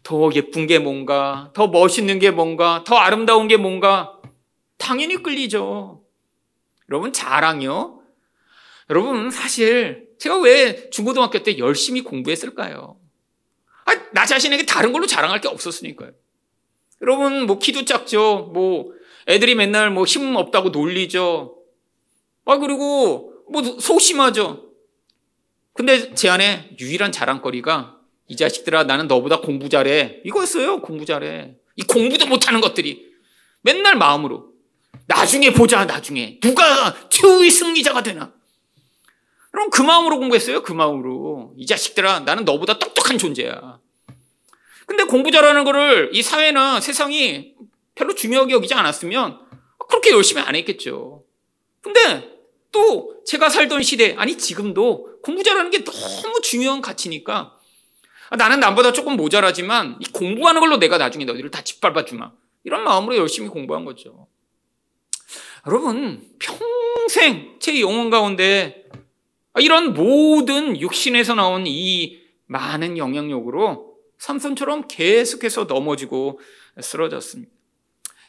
[0.02, 4.20] 더 예쁜 게 뭔가, 더 멋있는 게 뭔가, 더 아름다운 게 뭔가,
[4.78, 6.04] 당연히 끌리죠.
[6.90, 8.02] 여러분, 자랑이요?
[8.90, 12.98] 여러분, 사실, 제가 왜 중고등학교 때 열심히 공부했을까요?
[13.86, 16.12] 아, 나 자신에게 다른 걸로 자랑할 게 없었으니까요.
[17.02, 18.52] 여러분, 뭐, 키도 작죠.
[18.54, 18.92] 뭐,
[19.28, 21.58] 애들이 맨날 뭐, 힘 없다고 놀리죠.
[22.46, 24.73] 아, 그리고, 뭐, 소심하죠.
[25.74, 30.22] 근데 제 안에 유일한 자랑거리가 이 자식들아, 나는 너보다 공부 잘해.
[30.24, 31.56] 이거였어요, 공부 잘해.
[31.76, 33.12] 이 공부도 못하는 것들이.
[33.62, 34.54] 맨날 마음으로.
[35.08, 36.40] 나중에 보자, 나중에.
[36.40, 38.34] 누가 최후의 승리자가 되나.
[39.52, 41.54] 그럼 그 마음으로 공부했어요, 그 마음으로.
[41.58, 43.80] 이 자식들아, 나는 너보다 똑똑한 존재야.
[44.86, 47.54] 근데 공부 잘하는 거를 이 사회나 세상이
[47.96, 49.40] 별로 중요하게 여기지 않았으면
[49.90, 51.24] 그렇게 열심히 안 했겠죠.
[51.82, 52.30] 근데
[52.72, 57.58] 또 제가 살던 시대, 아니 지금도 공부 잘하는 게 너무 중요한 가치니까
[58.38, 62.32] 나는 남보다 조금 모자라지만 이 공부하는 걸로 내가 나중에 너희를 다 짓밟아 주마.
[62.64, 64.28] 이런 마음으로 열심히 공부한 거죠.
[65.66, 68.90] 여러분, 평생 제 영혼 가운데
[69.60, 76.40] 이런 모든 육신에서 나온 이 많은 영향력으로 삼손처럼 계속해서 넘어지고
[76.82, 77.52] 쓰러졌습니다.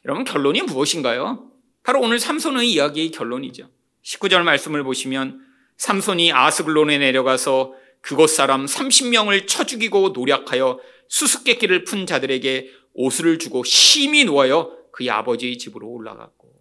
[0.04, 1.50] 여러분 결론이 무엇인가요?
[1.82, 3.68] 바로 오늘 삼손의 이야기의 결론이죠.
[4.02, 5.40] 19절 말씀을 보시면
[5.76, 14.24] 삼손이 아스글론에 내려가서 그곳 사람 30명을 쳐 죽이고 노력하여 수수께끼를 푼 자들에게 옷을 주고 심히
[14.24, 16.52] 놓아여 그의 아버지의 집으로 올라갔고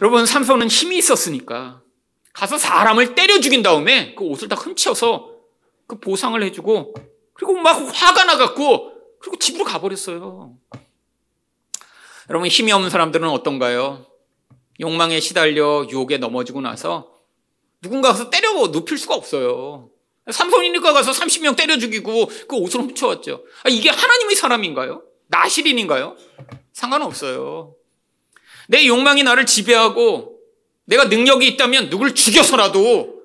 [0.00, 1.82] 여러분 삼손은 힘이 있었으니까
[2.32, 5.36] 가서 사람을 때려 죽인 다음에 그 옷을 다 훔쳐서
[5.86, 6.94] 그 보상을 해주고
[7.32, 10.56] 그리고 막 화가 나갖고 그리고 집으로 가버렸어요.
[12.28, 14.06] 여러분 힘이 없는 사람들은 어떤가요?
[14.80, 17.12] 욕망에 시달려 유혹에 넘어지고 나서
[17.80, 19.90] 누군가 가서 때려 눕힐 수가 없어요.
[20.30, 23.44] 삼손이니까 가서 30명 때려 죽이고 그 옷을 훔쳐왔죠.
[23.62, 25.02] 아, 이게 하나님의 사람인가요?
[25.28, 26.16] 나실인인가요?
[26.72, 27.74] 상관없어요.
[28.68, 30.40] 내 욕망이 나를 지배하고
[30.86, 33.16] 내가 능력이 있다면 누굴 죽여서라도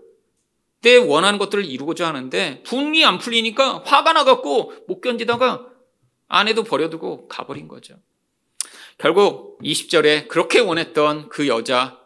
[0.82, 5.68] 내 원하는 것들을 이루고자 하는데 분이 안 풀리니까 화가 나갖고 못 견디다가
[6.28, 7.96] 아내도 버려두고 가버린 거죠.
[9.02, 12.00] 결국 20절에 그렇게 원했던 그 여자,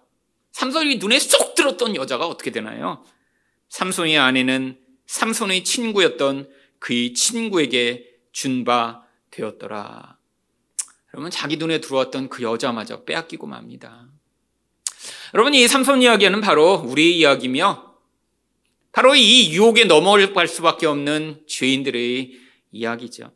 [0.54, 3.04] 삼손이 눈에 쏙 들었던 여자가 어떻게 되나요?
[3.68, 10.18] 삼손의 아내는 삼손의 친구였던 그의 친구에게 준 바 되었더라.
[11.14, 14.08] 여러분, 자기 눈에 들어왔던 그 여자마저 빼앗기고 맙니다.
[15.34, 17.94] 여러분, 이 삼손 이야기는 바로 우리 이야기며
[18.94, 22.40] 바로 이 유혹에 넘어갈 수밖에 없는 죄인들의
[22.72, 23.34] 이야기죠.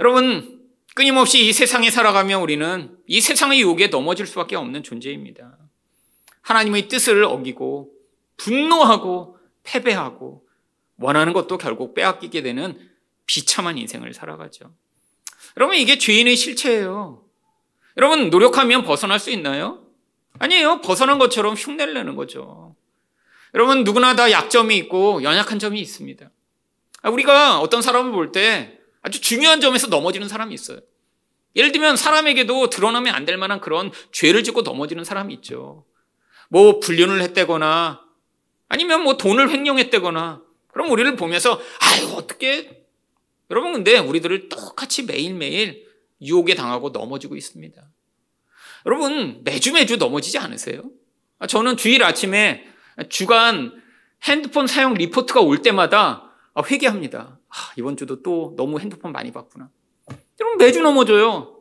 [0.00, 0.63] 여러분,
[0.94, 5.58] 끊임없이 이 세상에 살아가며 우리는 이 세상의 유혹에 넘어질 수밖에 없는 존재입니다.
[6.42, 7.90] 하나님의 뜻을 어기고
[8.36, 10.46] 분노하고 패배하고
[10.98, 12.78] 원하는 것도 결국 빼앗기게 되는
[13.26, 14.72] 비참한 인생을 살아가죠.
[15.56, 17.24] 여러분, 이게 죄인의 실체예요.
[17.96, 19.84] 여러분, 노력하면 벗어날 수 있나요?
[20.38, 20.80] 아니에요.
[20.80, 22.76] 벗어난 것처럼 흉내를 내는 거죠.
[23.54, 26.30] 여러분, 누구나 다 약점이 있고 연약한 점이 있습니다.
[27.02, 28.73] 아, 우리가 어떤 사람을 볼 때
[29.04, 30.80] 아주 중요한 점에서 넘어지는 사람이 있어요.
[31.54, 35.84] 예를 들면 사람에게도 드러나면 안 될 만한 그런 죄를 짓고 넘어지는 사람이 있죠.
[36.48, 38.00] 뭐 불륜을 했다거나
[38.68, 42.84] 아니면 뭐 돈을 횡령했다거나 그럼 우리를 보면서 아유 어떻게
[43.50, 45.86] 여러분 근데 우리들을 똑같이 매일매일
[46.22, 47.82] 유혹에 당하고 넘어지고 있습니다.
[48.86, 50.82] 여러분 매주 매주 넘어지지 않으세요?
[51.38, 52.66] 아, 저는 주일 아침에
[53.10, 53.72] 주간
[54.24, 57.38] 핸드폰 사용 리포트가 올 때마다 아, 회개합니다.
[57.54, 59.70] 아, 이번 주도 또 너무 핸드폰 많이 봤구나.
[60.40, 61.56] 여러분 매주 넘어져요.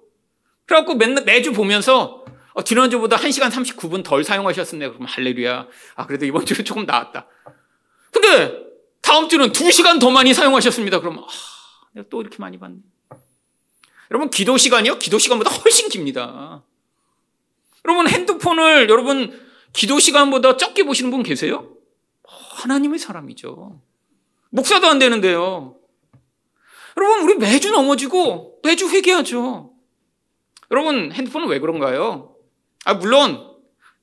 [0.66, 4.94] 그래갖고 맨날 매주 보면서 어, 지난주보다 1시간 39분 덜 사용하셨었네요.
[4.94, 5.68] 그럼 할렐루야.
[5.96, 7.28] 아, 그래도 이번 주는 조금 나았다.
[8.12, 8.64] 근데
[9.02, 11.00] 다음 주는 2시간 더 많이 사용하셨습니다.
[11.00, 11.28] 그럼 아,
[11.94, 12.78] 내가 또 이렇게 많이 봤네.
[14.10, 14.98] 여러분 기도 시간이요?
[14.98, 16.64] 기도 시간보다 훨씬 깁니다.
[17.86, 19.40] 여러분 핸드폰을 여러분
[19.74, 21.76] 기도 시간보다 적게 보시는 분 계세요?
[22.24, 23.80] 하나님의 사람이죠.
[24.50, 25.76] 목사도 안 되는데요.
[26.98, 29.72] 여러분 우리 매주 넘어지고 매주 회개하죠.
[30.72, 32.36] 여러분 핸드폰은 왜 그런가요?
[32.86, 33.52] 아 물론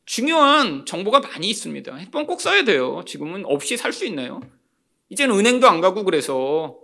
[0.07, 1.95] 중요한 정보가 많이 있습니다.
[1.95, 3.03] 핸드폰 꼭 써야 돼요.
[3.07, 4.41] 지금은 없이 살 수 있나요?
[5.09, 6.79] 이제는 은행도 안 가고 그래서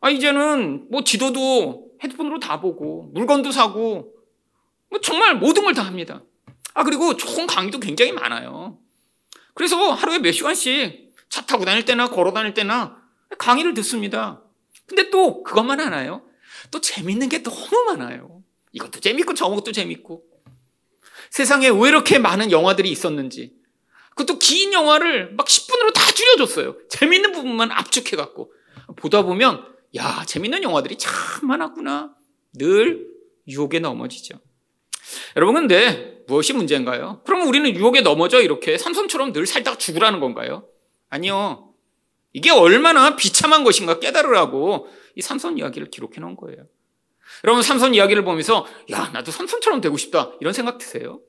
[0.00, 4.12] 아 이제는 뭐 지도도 핸드폰으로 다 보고 물건도 사고
[4.90, 6.22] 뭐 정말 모든 걸 다 합니다.
[6.74, 8.78] 아 그리고 좋은 강의도 굉장히 많아요.
[9.54, 12.96] 그래서 하루에 몇 시간씩 차 타고 다닐 때나 걸어 다닐 때나
[13.38, 14.42] 강의를 듣습니다.
[14.88, 16.22] 근데 또 그것만 하나요?
[16.70, 18.42] 또 재밌는 게 너무 많아요.
[18.72, 20.24] 이것도 재밌고 저것도 재밌고.
[21.30, 23.52] 세상에 왜 이렇게 많은 영화들이 있었는지.
[24.10, 26.76] 그것도 긴 영화를 막 10분으로 다 줄여줬어요.
[26.88, 28.52] 재밌는 부분만 압축해갖고.
[28.96, 29.64] 보다 보면,
[29.96, 31.12] 야, 재밌는 영화들이 참
[31.46, 32.14] 많았구나.
[32.54, 33.06] 늘
[33.46, 34.40] 유혹에 넘어지죠.
[35.36, 37.22] 여러분, 근데 무엇이 문제인가요?
[37.24, 40.66] 그러면 우리는 유혹에 넘어져 이렇게 삼손처럼 늘 살다가 죽으라는 건가요?
[41.08, 41.67] 아니요.
[42.38, 46.66] 이게 얼마나 비참한 것인가 깨달으라고 이 삼손 이야기를 기록해 놓은 거예요.
[47.42, 51.20] 여러분 삼손 이야기를 보면서 야 나도 삼손처럼 되고 싶다 이런 생각 드세요?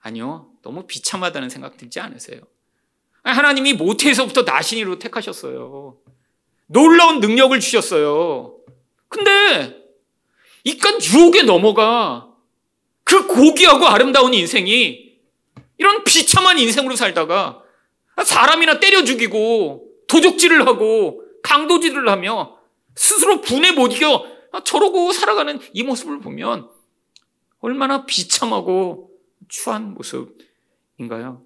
[0.00, 0.48] 아니요.
[0.62, 2.40] 너무 비참하다는 생각 들지 않으세요?
[3.22, 5.98] 하나님이 모태에서부터 나신이로 택하셨어요.
[6.66, 8.56] 놀라운 능력을 주셨어요.
[9.08, 9.84] 근데
[10.64, 12.28] 이깟 유혹에 넘어가
[13.04, 15.12] 그 고귀하고 아름다운 인생이
[15.78, 17.62] 이런 비참한 인생으로 살다가
[18.24, 22.58] 사람이나 때려 죽이고 도적질을 하고 강도질을 하며
[22.94, 24.26] 스스로 분에 못 이겨
[24.64, 26.68] 저러고 살아가는 이 모습을 보면
[27.60, 29.10] 얼마나 비참하고
[29.48, 31.42] 추한 모습인가요?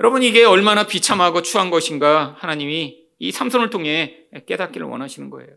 [0.00, 5.50] 여러분 이게 얼마나 비참하고 추한 것인가 하나님이 이 삼손을 통해 깨닫기를 원하시는 거예요.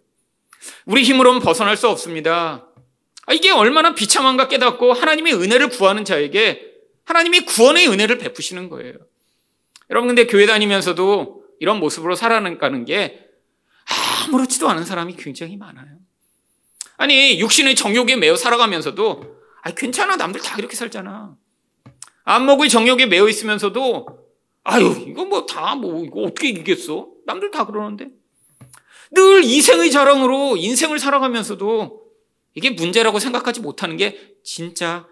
[0.86, 2.67] 우리 힘으로는 벗어날 수 없습니다.
[3.26, 6.65] 아, 이게 얼마나 비참한가 깨닫고 하나님의 은혜를 구하는 자에게
[7.04, 8.93] 하나님이 구원의 은혜를 베푸시는 거예요.
[9.89, 13.28] 여러분 근데 교회 다니면서도 이런 모습으로 살아가는 게
[14.26, 15.98] 아무렇지도 않은 사람이 굉장히 많아요.
[16.98, 21.36] 아니 육신의 정욕에 매여 살아가면서도 아 괜찮아 남들 다 이렇게 살잖아.
[22.24, 24.08] 안목의 정욕에 매여 있으면서도
[24.63, 27.08] 아유 이거 뭐 다뭐 뭐 이거 어떻게 이기겠어?
[27.26, 28.10] 남들 다 그러는데
[29.12, 32.06] 늘 이생의 자랑으로 인생을 살아가면서도
[32.54, 35.08] 이게 문제라고 생각하지 못하는 게 진짜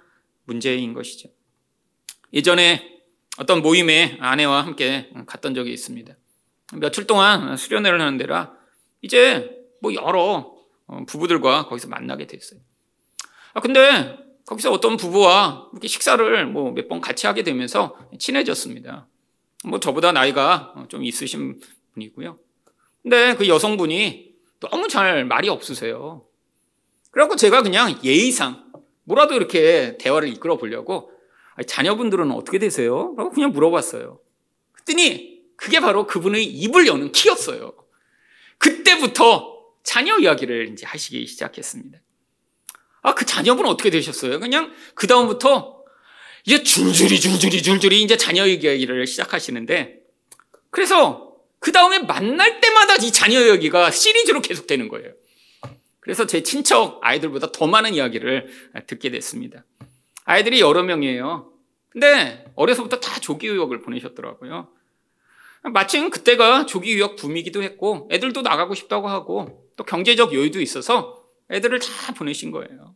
[0.45, 1.29] 문제인 것이죠.
[2.33, 3.01] 예전에
[3.37, 6.15] 어떤 모임에 아내와 함께 갔던 적이 있습니다.
[6.73, 8.53] 며칠 동안 수련회를 하는 데라
[9.01, 10.53] 이제 뭐 여러
[11.07, 12.59] 부부들과 거기서 만나게 됐어요.
[13.53, 19.07] 아, 근데 거기서 어떤 부부와 이렇게 식사를 뭐 몇 번 같이 하게 되면서 친해졌습니다.
[19.65, 21.59] 뭐 저보다 나이가 좀 있으신
[21.93, 22.37] 분이고요.
[23.01, 26.25] 근데 그 여성분이 너무 잘 말이 없으세요.
[27.11, 28.71] 그래갖고 제가 그냥 예의상
[29.03, 31.11] 뭐라도 이렇게 대화를 이끌어 보려고
[31.65, 33.13] 자녀분들은 어떻게 되세요?
[33.17, 34.19] 라고 그냥 물어봤어요.
[34.73, 37.73] 그랬더니 그게 바로 그분의 입을 여는 키였어요.
[38.57, 41.99] 그때부터 자녀 이야기를 이제 하시기 시작했습니다.
[43.01, 44.39] 아, 그 자녀분 어떻게 되셨어요?
[44.39, 45.83] 그냥 그다음부터
[46.45, 49.99] 이제 줄줄이 줄줄이 줄줄이 이제 자녀 이야기를 시작하시는데
[50.71, 55.11] 그래서 그 다음에 만날 때마다 이 자녀 이야기가 시리즈로 계속되는 거예요.
[55.99, 58.47] 그래서 제 친척 아이들보다 더 많은 이야기를
[58.85, 59.65] 듣게 됐습니다.
[60.23, 61.51] 아이들이 여러 명이에요.
[61.89, 64.67] 근데 어려서부터 다 조기 유학을 보내셨더라고요.
[65.71, 71.79] 마침 그때가 조기 유학 붐이기도 했고 애들도 나가고 싶다고 하고 또 경제적 여유도 있어서 애들을
[71.79, 72.95] 다 보내신 거예요.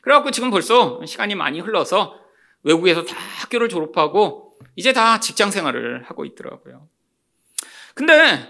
[0.00, 2.18] 그래갖고 지금 벌써 시간이 많이 흘러서
[2.62, 6.88] 외국에서 다 학교를 졸업하고 이제 다 직장 생활을 하고 있더라고요.
[7.94, 8.48] 근데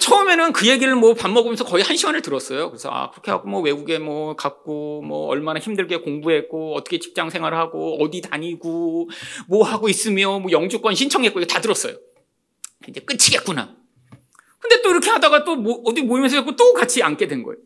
[0.00, 2.70] 처음에는 그 얘기를 뭐 밥 먹으면서 거의 한 시간을 들었어요.
[2.70, 7.56] 그래서 아 그렇게 하고 뭐 외국에 뭐 갔고 뭐 얼마나 힘들게 공부했고 어떻게 직장 생활을
[7.56, 9.08] 하고 어디 다니고
[9.48, 11.96] 뭐 하고 있으며 뭐 영주권 신청했고 이거 다 들었어요.
[12.88, 13.74] 이제 끝이겠구나.
[14.58, 17.58] 근데 또 이렇게 하다가 또 뭐 어디 모임에서 또 같이 앉게 된 거예요.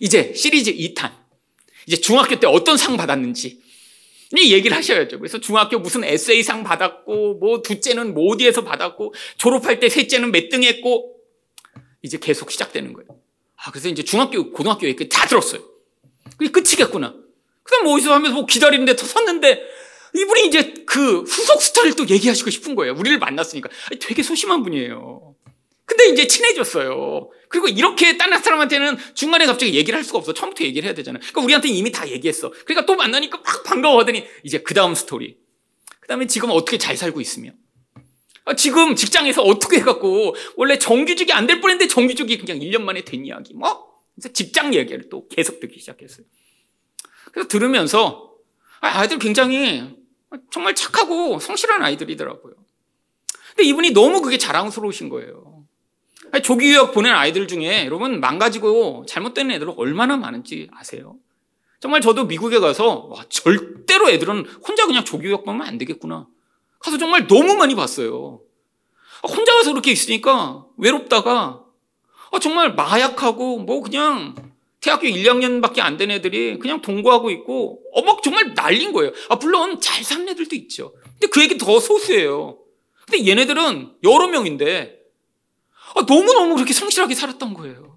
[0.00, 1.12] 이제 시리즈 2탄.
[1.86, 3.60] 이제 중학교 때 어떤 상 받았는지
[4.36, 5.18] 이 얘기를 하셔야죠.
[5.18, 10.62] 그래서 중학교 무슨 에세이상 받았고 뭐 둘째는 뭐 어디에서 받았고 졸업할 때 셋째는 몇 등
[10.64, 11.16] 했고
[12.02, 13.08] 이제 계속 시작되는 거예요.
[13.56, 15.62] 아, 그래서 이제 중학교, 고등학교 얘기 다 들었어요.
[16.36, 17.14] 그게 끝이겠구나.
[17.62, 19.62] 그 다음 뭐 어디서 하면서 뭐 기다리는데 더 섰는데
[20.14, 22.94] 이분이 이제 그 후속 스타일을 또 얘기하시고 싶은 거예요.
[22.94, 23.68] 우리를 만났으니까.
[24.00, 25.34] 되게 소심한 분이에요.
[25.86, 27.30] 근데 이제 친해졌어요.
[27.48, 30.32] 그리고 이렇게 다른 사람한테는 중간에 갑자기 얘기를 할 수가 없어.
[30.32, 31.20] 처음부터 얘기를 해야 되잖아요.
[31.20, 32.50] 그러니까 우리한테는 이미 다 얘기했어.
[32.64, 35.36] 그러니까 또 만나니까 막 반가워하더니 이제 그 다음 스토리.
[36.00, 37.50] 그 다음에 지금 어떻게 잘 살고 있으며.
[38.46, 43.24] 아, 지금 직장에서 어떻게 해갖고 원래 정규직이 안 될 뻔했는데 정규직이 그냥 1년 만에 된
[43.26, 43.54] 이야기.
[43.54, 43.86] 뭐?
[44.14, 46.24] 그래서 직장 얘기를 또 계속 듣기 시작했어요.
[47.32, 48.30] 그래서 들으면서
[48.80, 49.82] 아, 아이들 굉장히
[50.50, 52.54] 정말 착하고 성실한 아이들이더라고요.
[53.48, 55.64] 근데 이분이 너무 그게 자랑스러우신 거예요.
[56.42, 61.16] 조기 유학 보낸 아이들 중에 여러분 망가지고 잘못된 애들 얼마나 많은지 아세요?
[61.80, 66.26] 정말 저도 미국에 가서 와, 절대로 애들은 혼자 그냥 조기 유학 보면 안 되겠구나.
[66.78, 68.40] 가서 정말 너무 많이 봤어요.
[69.22, 71.62] 혼자 가서 그렇게 있으니까 외롭다가
[72.32, 74.34] 아, 정말 마약하고 뭐 그냥
[74.84, 79.12] 대학교 1, 2학년밖에 안 된 애들이 그냥 동거하고 있고 어막 정말 날린 거예요.
[79.28, 80.92] 아 물론 잘 사는 애들도 있죠.
[81.12, 82.58] 근데 그 얘기 더 소수예요.
[83.06, 84.98] 근데 얘네들은 여러 명인데
[85.94, 87.96] 아, 너무너무 그렇게 성실하게 살았던 거예요.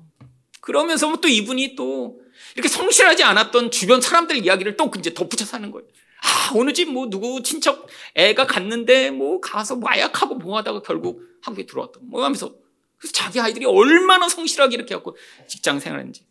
[0.61, 2.19] 그러면서 또 이분이 또
[2.55, 5.87] 이렇게 성실하지 않았던 주변 사람들 이야기를 또 이제 덧붙여 사는 거예요.
[6.23, 11.65] 아, 어느 집 뭐 누구 친척 애가 갔는데 뭐 가서 마약하고 뭐 하다가 결국 한국에
[11.65, 11.99] 들어왔다.
[12.03, 12.53] 뭐 하면서.
[12.97, 15.15] 그래서 자기 아이들이 얼마나 성실하게 이렇게 하고
[15.47, 16.26] 직장 생활했는지.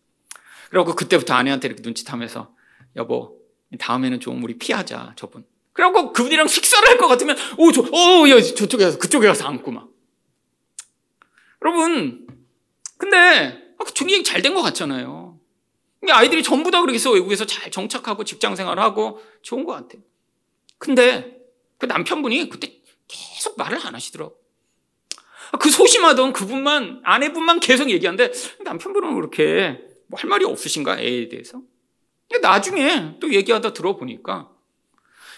[0.70, 2.54] 그리고 그때부터 아내한테 이렇게 눈치타면서
[2.96, 3.38] 여보,
[3.78, 5.44] 다음에는 좀 우리 피하자, 저분.
[5.72, 9.70] 그리고 그분이랑 식사를 할 것 같으면, 오, 저, 어, 야, 저쪽에 가서, 그쪽에 가서 앉고
[9.70, 9.88] 막.
[11.62, 12.26] 여러분,
[12.98, 13.62] 근데,
[13.94, 15.38] 굉장히 잘 된 것 같잖아요.
[16.08, 20.02] 아이들이 전부 다 그렇게 해서 외국에서 잘 정착하고 직장 생활하고 좋은 것 같아요.
[20.78, 21.36] 근데
[21.78, 24.36] 그 남편분이 그때 계속 말을 안 하시더라고.
[25.60, 28.32] 그 소심하던 그분만, 아내분만 계속 얘기하는데
[28.64, 31.00] 남편분은 그렇게 뭐 할 말이 없으신가?
[31.00, 31.60] 애에 대해서.
[32.42, 34.50] 나중에 또 얘기하다 들어보니까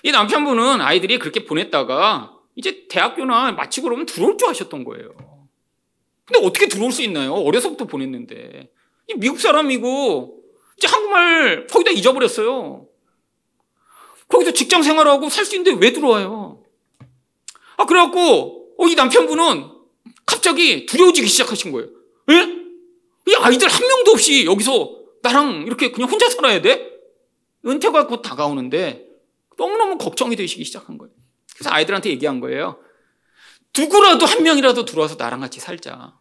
[0.03, 5.15] 이 남편분은 아이들이 그렇게 보냈다가 이제 대학교나 마치고 그러면 들어올 줄 아셨던 거예요.
[6.25, 7.35] 근데 어떻게 들어올 수 있나요?
[7.35, 8.71] 어려서부터 보냈는데.
[9.17, 10.43] 미국 사람이고
[10.77, 12.87] 이제 한국말 거기다 잊어버렸어요.
[14.29, 16.63] 거기서 직장 생활하고 살 수 있는데 왜 들어와요?
[17.79, 19.71] 아, 그래갖고, 어, 이 남편분은
[20.27, 21.89] 갑자기 두려워지기 시작하신 거예요.
[22.31, 22.58] 예?
[23.29, 26.91] 이 아이들 한 명도 없이 여기서 나랑 이렇게 그냥 혼자 살아야 돼?
[27.67, 29.07] 은퇴가 곧 다가오는데
[29.59, 31.13] 너무너무 걱정이 되시기 시작한 거예요.
[31.55, 32.79] 그래서 아이들한테 얘기한 거예요.
[33.77, 36.17] 누구라도 한 명이라도 들어와서 나랑 같이 살자.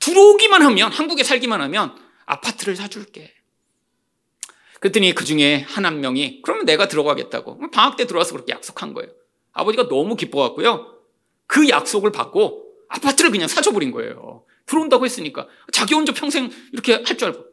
[0.00, 1.94] 들어오기만 하면, 한국에 살기만 하면
[2.26, 3.34] 아파트를 사줄게.
[4.80, 9.10] 그랬더니 그 중에 한 한 명이 그러면 내가 들어가겠다고 방학 때 들어와서 그렇게 약속한 거예요.
[9.52, 10.98] 아버지가 너무 기뻐갖고요.
[11.46, 14.44] 그 약속을 받고 아파트를 그냥 사줘버린 거예요.
[14.68, 17.44] 들어온다고 했으니까 자기 혼자 평생 이렇게 할 줄 알고.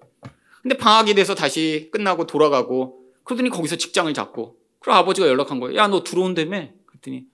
[0.61, 5.77] 근데 방학이 돼서 다시 끝나고 돌아가고 그러더니 거기서 직장을 잡고 그럼 아버지가 연락한 거예요.
[5.77, 6.69] 야 너 들어온다며?
[6.85, 7.25] 그랬더니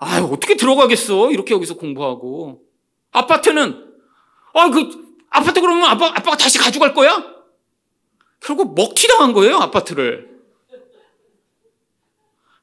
[0.00, 1.30] 아 어떻게 들어가겠어?
[1.30, 2.62] 이렇게 여기서 공부하고
[3.12, 3.92] 아파트는
[4.54, 7.24] 아 그 아파트 그러면 아빠, 아빠가 다시 가져갈 거야?
[8.40, 10.30] 결국 먹튀당한 거예요, 아파트를.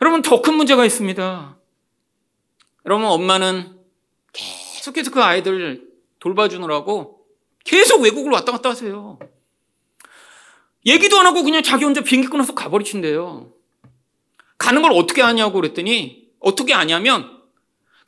[0.01, 1.57] 여러분, 더 큰 문제가 있습니다.
[2.86, 3.80] 여러분, 엄마는
[4.34, 5.88] 계속해서 그 아이들
[6.20, 7.26] 돌봐주느라고
[7.63, 9.20] 계속 외국을 왔다 갔다 하세요.
[10.86, 13.51] 얘기도 안 하고 그냥 자기 혼자 비행기 끊어서 가버리신대요.
[14.57, 17.41] 가는 걸 어떻게 하냐고 그랬더니 어떻게 아냐면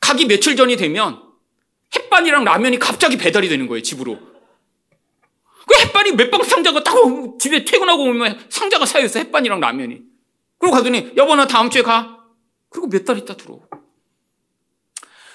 [0.00, 1.22] 가기 며칠 전이 되면
[1.94, 4.18] 햇반이랑 라면이 갑자기 배달이 되는 거예요, 집으로.
[5.66, 6.94] 그 햇반이 몇방 상자가 딱
[7.38, 10.00] 집에 퇴근하고 오면 상자가 쌓여 있어 햇반이랑 라면이.
[10.58, 12.18] 그리고 가더니 여보 나 다음 주에 가.
[12.70, 13.68] 그리고 몇 달 있다 들어오고.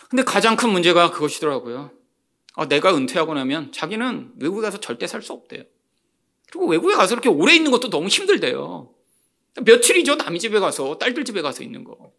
[0.09, 1.91] 근데 가장 큰 문제가 그것이더라고요.
[2.57, 5.63] 아, 내가 은퇴하고 나면 자기는 외국에 가서 절대 살 수 없대요.
[6.51, 8.93] 그리고 외국에 가서 이렇게 오래 있는 것도 너무 힘들대요.
[9.61, 10.15] 며칠이죠.
[10.15, 12.13] 남의 집에 가서, 딸들 집에 가서 있는 거.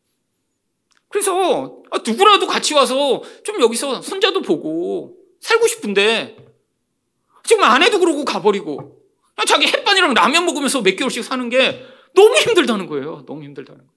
[1.09, 6.37] 그래서 아, 누구라도 같이 와서 좀 여기서 손자도 보고 살고 싶은데
[7.45, 9.03] 지금 아내도 그러고 가버리고
[9.47, 11.83] 자기 햇반이랑 라면 먹으면서 몇 개월씩 사는 게
[12.15, 13.25] 너무 힘들다는 거예요.
[13.27, 13.93] 너무 힘들다는 거예요.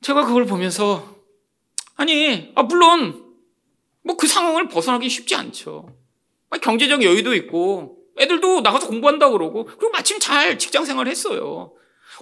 [0.00, 1.16] 제가 그걸 보면서
[1.96, 3.23] 아니 아 물론
[4.04, 5.88] 뭐 그 상황을 벗어나기 쉽지 않죠.
[6.62, 11.72] 경제적 여유도 있고 애들도 나가서 공부한다 그러고 그리고 마침 잘 직장 생활을 했어요.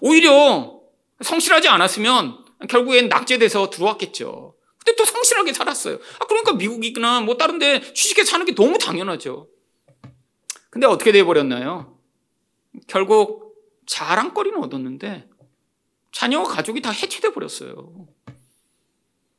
[0.01, 0.81] 오히려
[1.21, 4.55] 성실하지 않았으면 결국엔 낙제돼서 들어왔겠죠.
[4.79, 5.99] 근데 또 성실하게 살았어요.
[6.19, 9.49] 아, 그러니까 미국이나 뭐 다른 데 취직해 사는 게 너무 당연하죠.
[10.71, 11.99] 근데 어떻게 돼 버렸나요?
[12.87, 13.55] 결국
[13.87, 15.29] 자랑거리는 얻었는데
[16.13, 18.09] 자녀와 가족이 다 해체돼 버렸어요.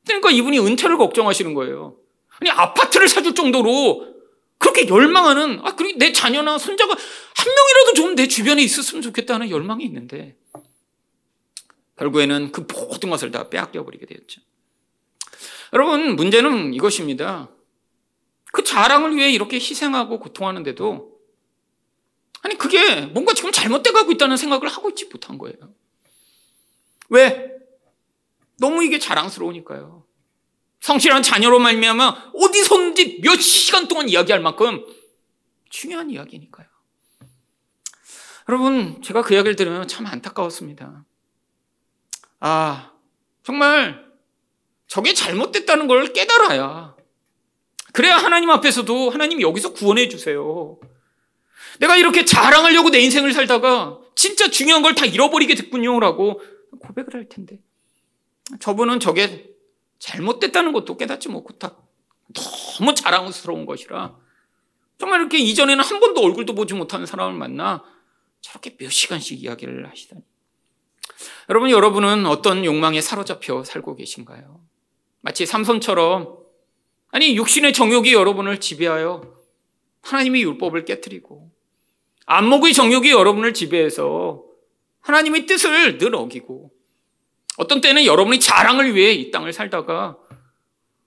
[0.05, 1.97] 그러니까 이분이 은퇴를 걱정하시는 거예요.
[2.39, 4.13] 아니 아파트를 사줄 정도로
[4.57, 9.83] 그렇게 열망하는 아 그리고 내 자녀나 손자가 한 명이라도 좀 내 주변에 있었으면 좋겠다는 열망이
[9.85, 10.37] 있는데
[11.97, 14.41] 결국에는 그 모든 것을 다 빼앗겨 버리게 되었죠.
[15.73, 17.49] 여러분 문제는 이것입니다.
[18.51, 21.11] 그 자랑을 위해 이렇게 희생하고 고통하는데도
[22.43, 25.57] 아니 그게 뭔가 지금 잘못돼 가고 있다는 생각을 하고 있지 못한 거예요.
[27.09, 27.51] 왜?
[28.59, 30.05] 너무 이게 자랑스러우니까요.
[30.83, 34.85] 성실한 자녀로 말미암아 어디서든지 몇 시간 동안 이야기할 만큼
[35.69, 36.67] 중요한 이야기니까요.
[38.49, 41.05] 여러분, 제가 그 이야기를 들으면 참 안타까웠습니다.
[42.41, 42.91] 아,
[43.43, 44.03] 정말
[44.87, 46.97] 저게 잘못됐다는 걸 깨달아야
[47.93, 50.77] 그래야 하나님 앞에서도 하나님 여기서 구원해 주세요.
[51.79, 56.41] 내가 이렇게 자랑하려고 내 인생을 살다가 진짜 중요한 걸 다 잃어버리게 됐군요라고
[56.81, 57.61] 고백을 할 텐데
[58.59, 59.52] 저분은 저게
[60.03, 61.81] 잘못됐다는 것도 깨닫지 못하고
[62.33, 64.17] 너무 자랑스러운 것이라
[64.97, 67.83] 정말 이렇게 이전에는 한 번도 얼굴도 보지 못하는 사람을 만나
[68.41, 70.21] 저렇게 몇 시간씩 이야기를 하시다니.
[71.49, 74.61] 여러분, 여러분은 어떤 욕망에 사로잡혀 살고 계신가요?
[75.21, 76.37] 마치 삼손처럼,
[77.09, 79.33] 아니, 육신의 정욕이 여러분을 지배하여
[80.01, 81.49] 하나님의 율법을 깨뜨리고,
[82.25, 84.43] 안목의 정욕이 여러분을 지배해서
[84.99, 86.71] 하나님의 뜻을 늘 어기고,
[87.57, 90.17] 어떤 때는 여러분이 자랑을 위해 이 땅을 살다가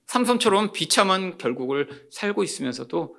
[0.07, 3.17] 삼손처럼 비참한 결국을 살고 있으면서도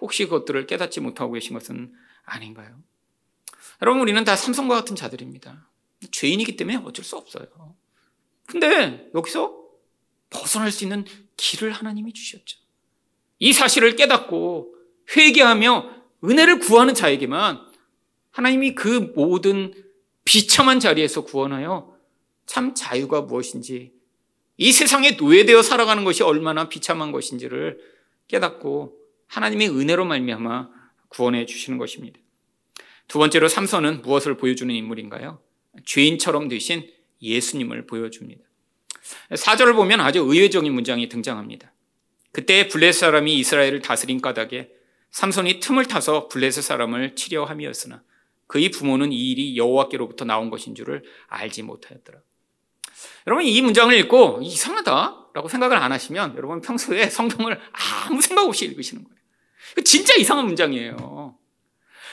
[0.00, 1.92] 혹시 그것들을 깨닫지 못하고 계신 것은
[2.24, 2.78] 아닌가요?
[3.82, 5.68] 여러분, 우리는 다 삼손과 같은 자들입니다.
[6.12, 7.46] 죄인이기 때문에 어쩔 수 없어요.
[8.46, 9.56] 근데 여기서
[10.30, 11.04] 벗어날 수 있는
[11.36, 12.58] 길을 하나님이 주셨죠.
[13.40, 14.74] 이 사실을 깨닫고
[15.16, 15.90] 회개하며
[16.24, 17.60] 은혜를 구하는 자에게만
[18.30, 19.72] 하나님이 그 모든
[20.24, 21.97] 비참한 자리에서 구원하여
[22.48, 23.92] 참 자유가 무엇인지
[24.56, 27.78] 이 세상에 노예되어 살아가는 것이 얼마나 비참한 것인지를
[28.26, 28.96] 깨닫고
[29.26, 30.70] 하나님의 은혜로 말미암아
[31.08, 32.18] 구원해 주시는 것입니다.
[33.06, 35.40] 두 번째로 삼선은 무엇을 보여주는 인물인가요?
[35.84, 36.90] 죄인처럼 되신
[37.22, 38.42] 예수님을 보여줍니다.
[39.30, 41.72] 4절을 보면 아주 의외적인 문장이 등장합니다.
[42.32, 44.70] 그때 블레셋 사람이 이스라엘을 다스린 까닭에
[45.10, 48.02] 삼손이 틈을 타서 블레셋 사람을 치려 함이었으나
[48.46, 52.20] 그의 부모는 이 일이 여호와께로부터 나온 것인 줄을 알지 못하였더라.
[53.26, 59.04] 여러분 이 문장을 읽고 이상하다라고 생각을 안 하시면 여러분 평소에 성경을 아무 생각 없이 읽으시는
[59.04, 59.18] 거예요.
[59.84, 61.36] 진짜 이상한 문장이에요.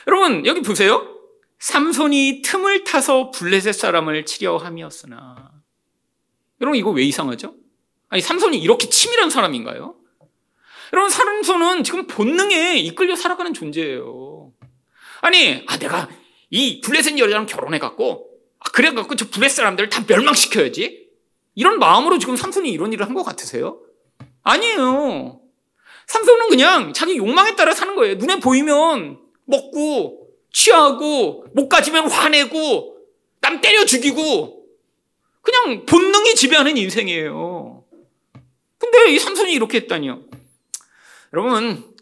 [0.08, 1.12] 여러분 여기 보세요.
[1.60, 5.52] 삼손이 틈을 타서 블레셋 사람을 치려 함이었으나
[6.62, 7.56] 여러분 이거 왜 이상하죠?
[8.10, 9.96] 아니 삼손이 이렇게 치밀한 사람인가요?
[10.94, 14.54] 여러분 삼손은 지금 본능에 이끌려 살아가는 존재예요.
[15.22, 16.10] 아니 아 내가
[16.50, 18.35] 이 블레셋 여자랑 결혼해 갖고 아,
[18.76, 21.07] 그래 갖고 저 블레셋 사람들을 다 멸망시켜야지.
[21.55, 23.80] 이런 마음으로 지금 삼손이 이런 일을 한 것 같으세요?
[24.43, 25.39] 아니에요.
[26.07, 28.15] 삼손은 그냥 자기 욕망에 따라 사는 거예요.
[28.15, 32.97] 눈에 보이면 먹고 취하고 못 가지면 화내고
[33.39, 34.65] 남 때려 죽이고
[35.41, 37.86] 그냥 본능이 지배하는 인생이에요.
[38.78, 40.21] 근데 이 삼손이 이렇게 했다니요.
[41.34, 41.95] 여러분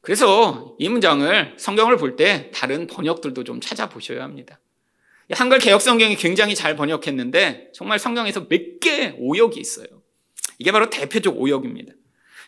[0.00, 4.58] 그래서 이 문장을 성경을 볼 때 다른 번역들도 좀 찾아보셔야 합니다.
[5.30, 9.86] 한글 개혁 성경이 굉장히 잘 번역했는데 정말 성경에서 몇개 오역이 있어요.
[10.58, 11.92] 이게 바로 대표적 오역입니다.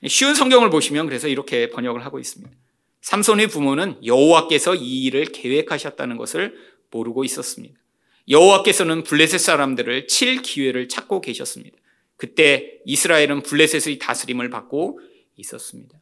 [0.07, 2.55] 쉬운 성경을 보시면 그래서 이렇게 번역을 하고 있습니다.
[3.01, 6.55] 삼손의 부모는 여호와께서 이 일을 계획하셨다는 것을
[6.91, 7.79] 모르고 있었습니다.
[8.29, 11.76] 여호와께서는 블레셋 사람들을 칠 기회를 찾고 계셨습니다.
[12.16, 15.01] 그때 이스라엘은 블레셋의 다스림을 받고
[15.37, 15.99] 있었습니다.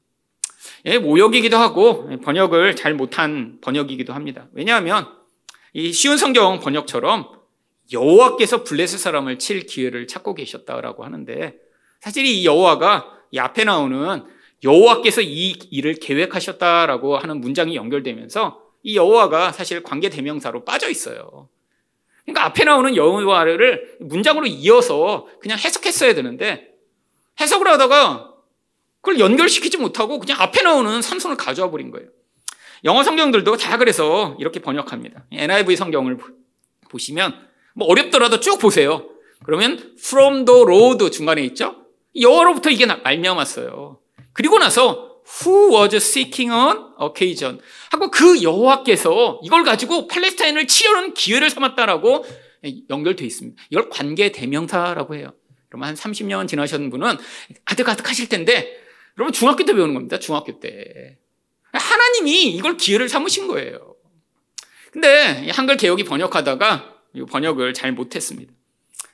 [0.86, 4.48] 예, 모욕이기도 하고 번역을 잘 못한 번역이기도 합니다.
[4.52, 5.15] 왜냐하면
[5.78, 7.28] 이 쉬운 성경 번역처럼
[7.92, 11.54] 여호와께서 블레셋 사람을 칠 기회를 찾고 계셨다라고 하는데
[12.00, 14.24] 사실 이 여호와가 이 앞에 나오는
[14.64, 21.50] 여호와께서 이 일을 계획하셨다라고 하는 문장이 연결되면서 이 여호와가 사실 관계 대명사로 빠져 있어요.
[22.24, 26.70] 그러니까 앞에 나오는 여호와를 문장으로 이어서 그냥 해석했어야 되는데
[27.38, 28.32] 해석을 하다가
[29.02, 32.08] 그걸 연결시키지 못하고 그냥 앞에 나오는 삼손을 가져와 버린 거예요.
[32.86, 35.26] 영어 성경들도 다 그래서 이렇게 번역합니다.
[35.32, 36.18] NIV 성경을
[36.88, 37.34] 보시면
[37.74, 39.10] 뭐 어렵더라도 쭉 보세요.
[39.44, 41.74] 그러면 from the road 중간에 있죠?
[42.18, 43.98] 여호와로부터 이게 말미암았어요.
[44.32, 47.60] 그리고 나서 who was seeking an occasion
[47.90, 52.24] 하고 그 여호와께서 이걸 가지고 팔레스타인을 치려는 기회를 삼았다라고
[52.88, 53.60] 연결돼 있습니다.
[53.70, 55.34] 이걸 관계 대명사라고 해요.
[55.68, 57.16] 그러면 한 30년 지나셨는 분은
[57.64, 58.78] 아득아득 하실 텐데
[59.18, 60.20] 여러분 중학교 때 배우는 겁니다.
[60.20, 61.18] 중학교 때.
[61.78, 63.96] 하나님이 이걸 기회를 삼으신 거예요.
[64.92, 66.94] 근데 한글 개혁이 번역하다가
[67.30, 68.52] 번역을 잘 못했습니다.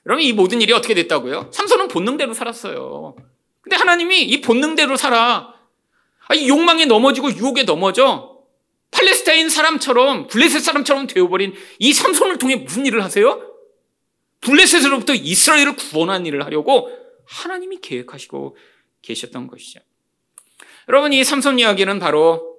[0.06, 1.50] 여러분 이 모든 일이 어떻게 됐다고요?
[1.52, 3.16] 삼손은 본능대로 살았어요.
[3.60, 5.54] 근데 하나님이 이 본능대로 살아.
[6.34, 8.32] 이 욕망에 넘어지고 유혹에 넘어져.
[8.90, 13.40] 팔레스타인 사람처럼 블레셋 사람처럼 되어버린 이 삼손을 통해 무슨 일을 하세요?
[14.40, 16.90] 블레셋으로부터 이스라엘을 구원한 일을 하려고
[17.26, 18.56] 하나님이 계획하시고
[19.02, 19.80] 계셨던 것이죠.
[20.88, 22.51] 여러분 이 삼손 이야기는 바로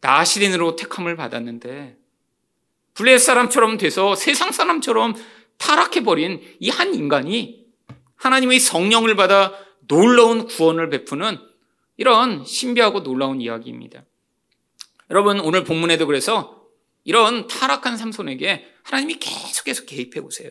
[0.00, 1.96] 나시린으로 택함을 받았는데
[2.94, 5.14] 블레셋 사람처럼 돼서 세상 사람처럼
[5.58, 7.66] 타락해버린 이 한 인간이
[8.16, 9.52] 하나님의 성령을 받아
[9.88, 11.38] 놀라운 구원을 베푸는
[11.96, 14.04] 이런 신비하고 놀라운 이야기입니다.
[15.10, 16.66] 여러분, 오늘 본문에도 그래서
[17.04, 20.50] 이런 타락한 삼손에게 하나님이 계속해서 개입해 오세요.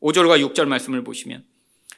[0.00, 1.44] 5절과 6절 말씀을 보시면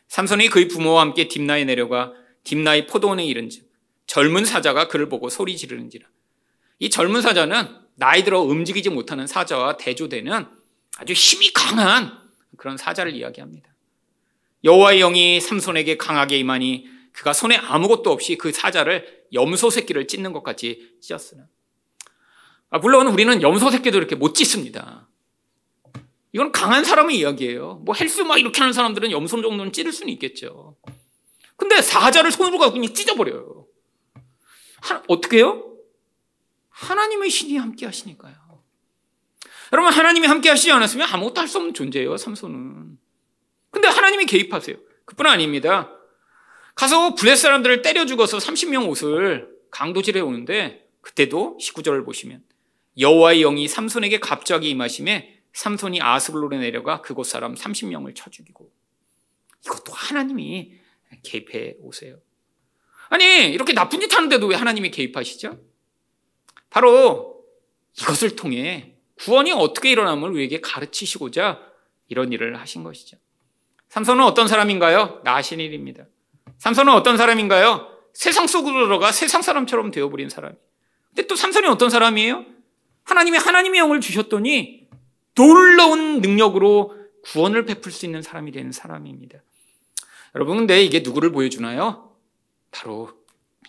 [0.09, 2.13] 삼손이 그의 부모와 함께 딥나에 내려가
[2.45, 3.65] 딥나의 포도원에 이른즉
[4.07, 6.07] 젊은 사자가 그를 보고 소리 지르는지라.
[6.79, 10.47] 이 젊은 사자는 나이 들어 움직이지 못하는 사자와 대조되는
[10.99, 12.19] 아주 힘이 강한
[12.57, 13.69] 그런 사자를 이야기합니다.
[14.65, 20.43] 여호와의 영이 삼손에게 강하게 임하니 그가 손에 아무것도 없이 그 사자를 염소 새끼를 찢는 것
[20.43, 21.47] 같이 찢었으나
[22.71, 25.09] 아, 물론 우리는 염소 새끼도 이렇게 못 찢습니다.
[26.33, 27.83] 이건 강한 사람의 이야기예요.
[27.85, 30.77] 뭐 헬스 막 이렇게 하는 사람들은 염소 정도는 찌를 수는 있겠죠.
[31.57, 33.67] 근데 사자를 손으로 갖고 그냥 찢어버려요.
[34.81, 35.74] 하, 어떻게 해요?
[36.75, 38.35] 하나님의 신이 함께 하시니까요.
[39.73, 42.99] 여러분, 하나님이 함께 하시지 않았으면 아무것도 할 수 없는 존재예요, 삼손은.
[43.71, 44.77] 근데 하나님이 개입하세요.
[45.05, 45.91] 그뿐 아닙니다.
[46.75, 52.43] 가서 블레 사람들을 때려 죽어서 30명 옷을 강도질해 오는데 그때도 19절을 보시면
[52.99, 58.73] 여호와의 영이 삼손에게 갑자기 임하심에 삼손이 아스글론에 내려가 그곳 사람 30명을 쳐 죽이고
[59.67, 60.73] 이것도 하나님이
[61.23, 62.19] 개입해 오세요.
[63.09, 65.61] 아니 이렇게 나쁜 짓 하는데도 왜 하나님이 개입하시죠?
[66.75, 67.45] 바로
[68.01, 71.61] 이것을 통해 구원이 어떻게 일어남을 우리에게 가르치시고자
[72.09, 73.17] 이런 일을 하신 것이죠.
[73.91, 75.21] 삼손은 어떤 사람인가요?
[75.23, 76.07] 나신일입니다.
[76.59, 77.89] 삼손은 어떤 사람인가요?
[78.13, 80.57] 세상 속으로 들어가 세상 사람처럼 되어버린 사람.
[81.11, 82.45] 근데 또 삼손이 어떤 사람이에요?
[83.05, 84.89] 하나님이 하나님의 영을 주셨더니
[85.37, 89.39] 놀라운 능력으로 구원을 베풀 수 있는 사람이 되는 사람입니다.
[90.35, 92.17] 여러분, 근데 이게 누구를 보여주나요?
[92.73, 93.13] 바로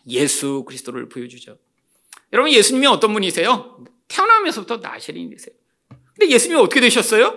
[0.08, 1.60] 예수 그리스도를 보여주죠.
[2.36, 3.82] 여러분, 예수님이 어떤 분이세요?
[4.10, 5.56] 태어나면서부터 나시린이세요.
[6.14, 7.34] 근데 예수님이 어떻게 되셨어요?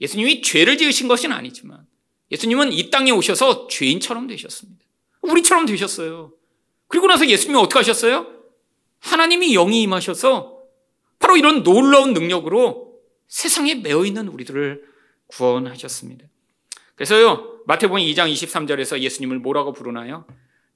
[0.00, 1.84] 예수님이 죄를 지으신 것은 아니지만
[2.30, 4.84] 예수님은 이 땅에 오셔서 죄인처럼 되셨습니다.
[5.22, 6.32] 우리처럼 되셨어요.
[6.86, 8.28] 그리고 나서 예수님이 어떻게 하셨어요?
[9.00, 10.60] 하나님이 영이 임하셔서
[11.18, 14.84] 바로 이런 놀라운 능력으로 세상에 매어 있는 우리들을
[15.26, 16.24] 구원하셨습니다.
[16.94, 20.24] 그래서요, 마태복음 2장 23절에서 예수님을 뭐라고 부르나요?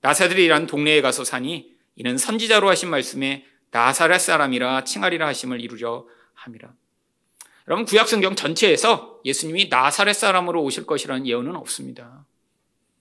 [0.00, 6.72] 나사들이란 동네에 가서 사니 이는 선지자로 하신 말씀에 나사렛 사람이라 칭하리라 하심을 이루려 함이라.
[7.66, 12.26] 여러분 구약 성경 전체에서 예수님이 나사렛 사람으로 오실 것이라는 예언은 없습니다.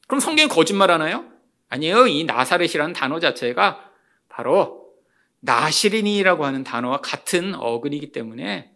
[0.07, 1.25] 그럼 성경이 거짓말하나요?
[1.69, 2.07] 아니에요.
[2.07, 3.89] 이 나사렛이라는 단어 자체가
[4.29, 4.93] 바로
[5.41, 8.71] 나시린이라고 하는 단어와 같은 어근이기 때문에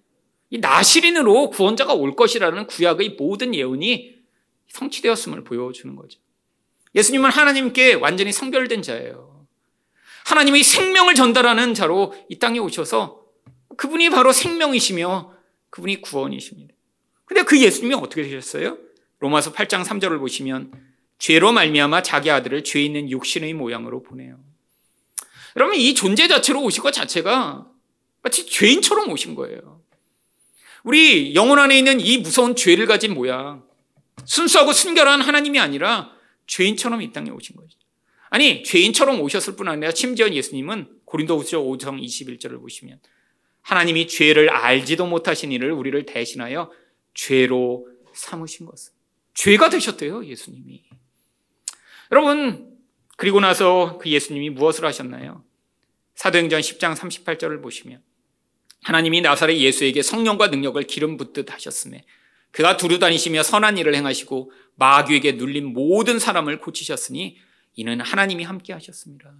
[0.49, 4.17] 이 나시린으로 구원자가 올 것이라는 구약의 모든 예언이
[4.67, 6.19] 성취되었음을 보여주는 거죠.
[6.95, 9.36] 예수님은 하나님께 완전히 성별된 자예요.
[10.27, 13.21] 하나님의 생명을 전달하는 자로 이 땅에 오셔서
[13.77, 15.33] 그분이 바로 생명이시며
[15.69, 16.73] 그분이 구원이십니다.
[17.23, 18.77] 근데 그 예수님이 어떻게 되셨어요?
[19.19, 20.73] 로마서 8장 3절을 보시면
[21.17, 24.37] 죄로 말미암아 자기 아들을 죄 있는 육신의 모양으로 보내요.
[25.55, 27.65] 여러분 이 존재 자체로 오신 것 자체가
[28.21, 29.81] 마치 죄인처럼 오신 거예요.
[30.83, 33.63] 우리 영혼 안에 있는 이 무서운 죄를 가진 모양,
[34.25, 36.11] 순수하고 순결한 하나님이 아니라
[36.47, 37.77] 죄인처럼 이 땅에 오신 거죠.
[38.29, 42.99] 아니 죄인처럼 오셨을 뿐 아니라 심지어 예수님은 고린도후서 5장 21절을 보시면
[43.61, 46.71] 하나님이 죄를 알지도 못하신 이를 우리를 대신하여
[47.13, 48.93] 죄로 삼으신 것을.
[49.33, 50.83] 죄가 되셨대요, 예수님이.
[52.11, 52.77] 여러분,
[53.17, 55.43] 그리고 나서 그 예수님이 무엇을 하셨나요?
[56.15, 58.01] 사도행전 10장 38절을 보시면
[58.83, 62.05] 하나님이 나사렛 예수에게 성령과 능력을 기름 붓듯 하셨음에
[62.51, 67.37] 그가 두루 다니시며 선한 일을 행하시고 마귀에게 눌린 모든 사람을 고치셨으니
[67.77, 69.33] 이는 하나님이 함께 하셨습니다.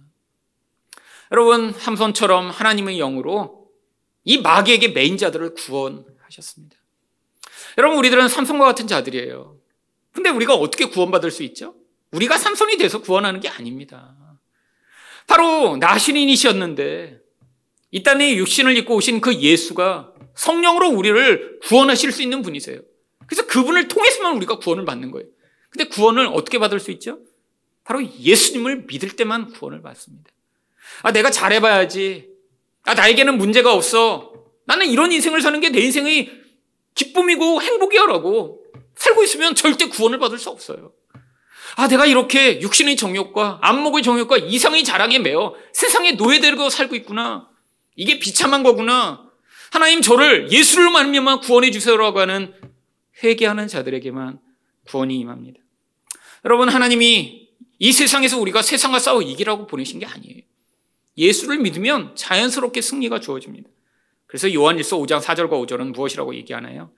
[1.32, 3.68] 여러분 삼손처럼 하나님의 영으로
[4.24, 6.76] 이 마귀에게 매인 자들을 구원하셨습니다.
[7.76, 9.58] 여러분 우리들은 삼손과 같은 자들이에요.
[10.12, 11.74] 근데 우리가 어떻게 구원받을 수 있죠?
[12.12, 14.16] 우리가 삼손이 돼서 구원하는 게 아닙니다.
[15.26, 17.20] 바로 나신인이셨는데
[17.90, 22.80] 이 땅에 육신을 입고 오신 그 예수가 성령으로 우리를 구원하실 수 있는 분이세요.
[23.26, 25.28] 그래서 그분을 통해서만 우리가 구원을 받는 거예요.
[25.70, 27.18] 근데 구원을 어떻게 받을 수 있죠?
[27.88, 30.30] 바로 예수님을 믿을 때만 구원을 받습니다.
[31.02, 32.28] 아, 내가 잘해봐야지.
[32.84, 34.34] 아, 나에게는 문제가 없어.
[34.66, 36.30] 나는 이런 인생을 사는 게 내 인생의
[36.94, 38.62] 기쁨이고 행복이야라고
[38.94, 40.92] 살고 있으면 절대 구원을 받을 수 없어요.
[41.76, 47.48] 아, 내가 이렇게 육신의 정욕과 안목의 정욕과 이상의 자랑에 매어 세상에 노예되고 살고 있구나.
[47.96, 49.30] 이게 비참한 거구나.
[49.72, 52.52] 하나님 저를 예수를 말미암아 구원해 주세요라고 하는
[53.22, 54.40] 회개하는 자들에게만
[54.88, 55.58] 구원이 임합니다.
[56.44, 57.47] 여러분 하나님이
[57.78, 60.42] 이 세상에서 우리가 세상과 싸워 이기라고 보내신 게 아니에요.
[61.16, 63.68] 예수를 믿으면 자연스럽게 승리가 주어집니다.
[64.26, 66.92] 그래서 요한일서 5장 4절과 5절은 무엇이라고 얘기하나요?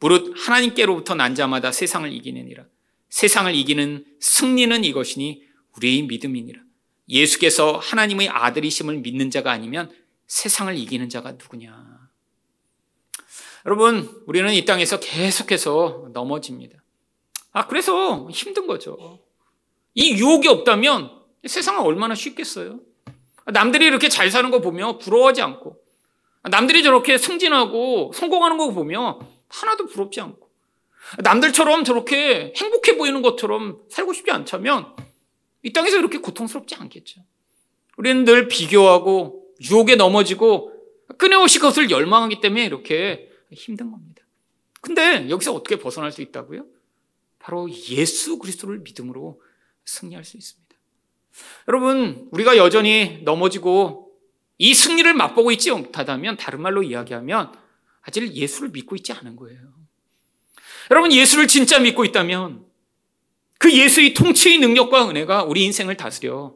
[0.00, 2.64] 무릇 하나님께로부터 난 자마다 세상을 이기느니라.
[3.08, 5.44] 세상을 이기는 승리는 이것이니
[5.76, 6.60] 우리의 믿음이니라.
[7.08, 9.90] 예수께서 하나님의 아들이심을 믿는 자가 아니면
[10.26, 12.10] 세상을 이기는 자가 누구냐?
[13.66, 16.82] 여러분, 우리는 이 땅에서 계속해서 넘어집니다.
[17.52, 19.20] 아, 그래서 힘든 거죠.
[19.94, 21.10] 이 유혹이 없다면
[21.46, 22.80] 세상은 얼마나 쉽겠어요?
[23.46, 25.76] 남들이 이렇게 잘 사는 거 보며 부러워하지 않고,
[26.50, 30.50] 남들이 저렇게 승진하고 성공하는 거 보며 하나도 부럽지 않고,
[31.22, 34.94] 남들처럼 저렇게 행복해 보이는 것처럼 살고 싶지 않다면
[35.62, 37.22] 이 땅에서 이렇게 고통스럽지 않겠죠.
[37.96, 40.72] 우리는 늘 비교하고 유혹에 넘어지고
[41.18, 44.22] 끊임없이 그것을 열망하기 때문에 이렇게 힘든 겁니다.
[44.80, 46.64] 근데 여기서 어떻게 벗어날 수 있다고요?
[47.38, 49.40] 바로 예수 그리스도를 믿음으로
[49.84, 50.76] 승리할 수 있습니다.
[51.68, 54.10] 여러분, 우리가 여전히 넘어지고
[54.58, 57.52] 이 승리를 맛보고 있지 못하다면 다른 말로 이야기하면
[58.02, 59.60] 아직 예수를 믿고 있지 않은 거예요.
[60.90, 62.64] 여러분, 예수를 진짜 믿고 있다면
[63.58, 66.54] 그 예수의 통치의 능력과 은혜가 우리 인생을 다스려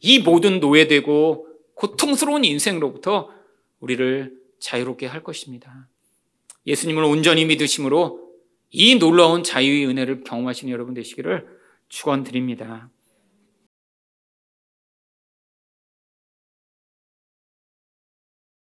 [0.00, 3.30] 이 모든 노예되고 고통스러운 인생으로부터
[3.80, 5.88] 우리를 자유롭게 할 것입니다.
[6.66, 8.32] 예수님을 온전히 믿으심으로
[8.70, 11.46] 이 놀라운 자유의 은혜를 경험하시는 여러분 되시기를
[11.94, 12.90] 축원드립니다.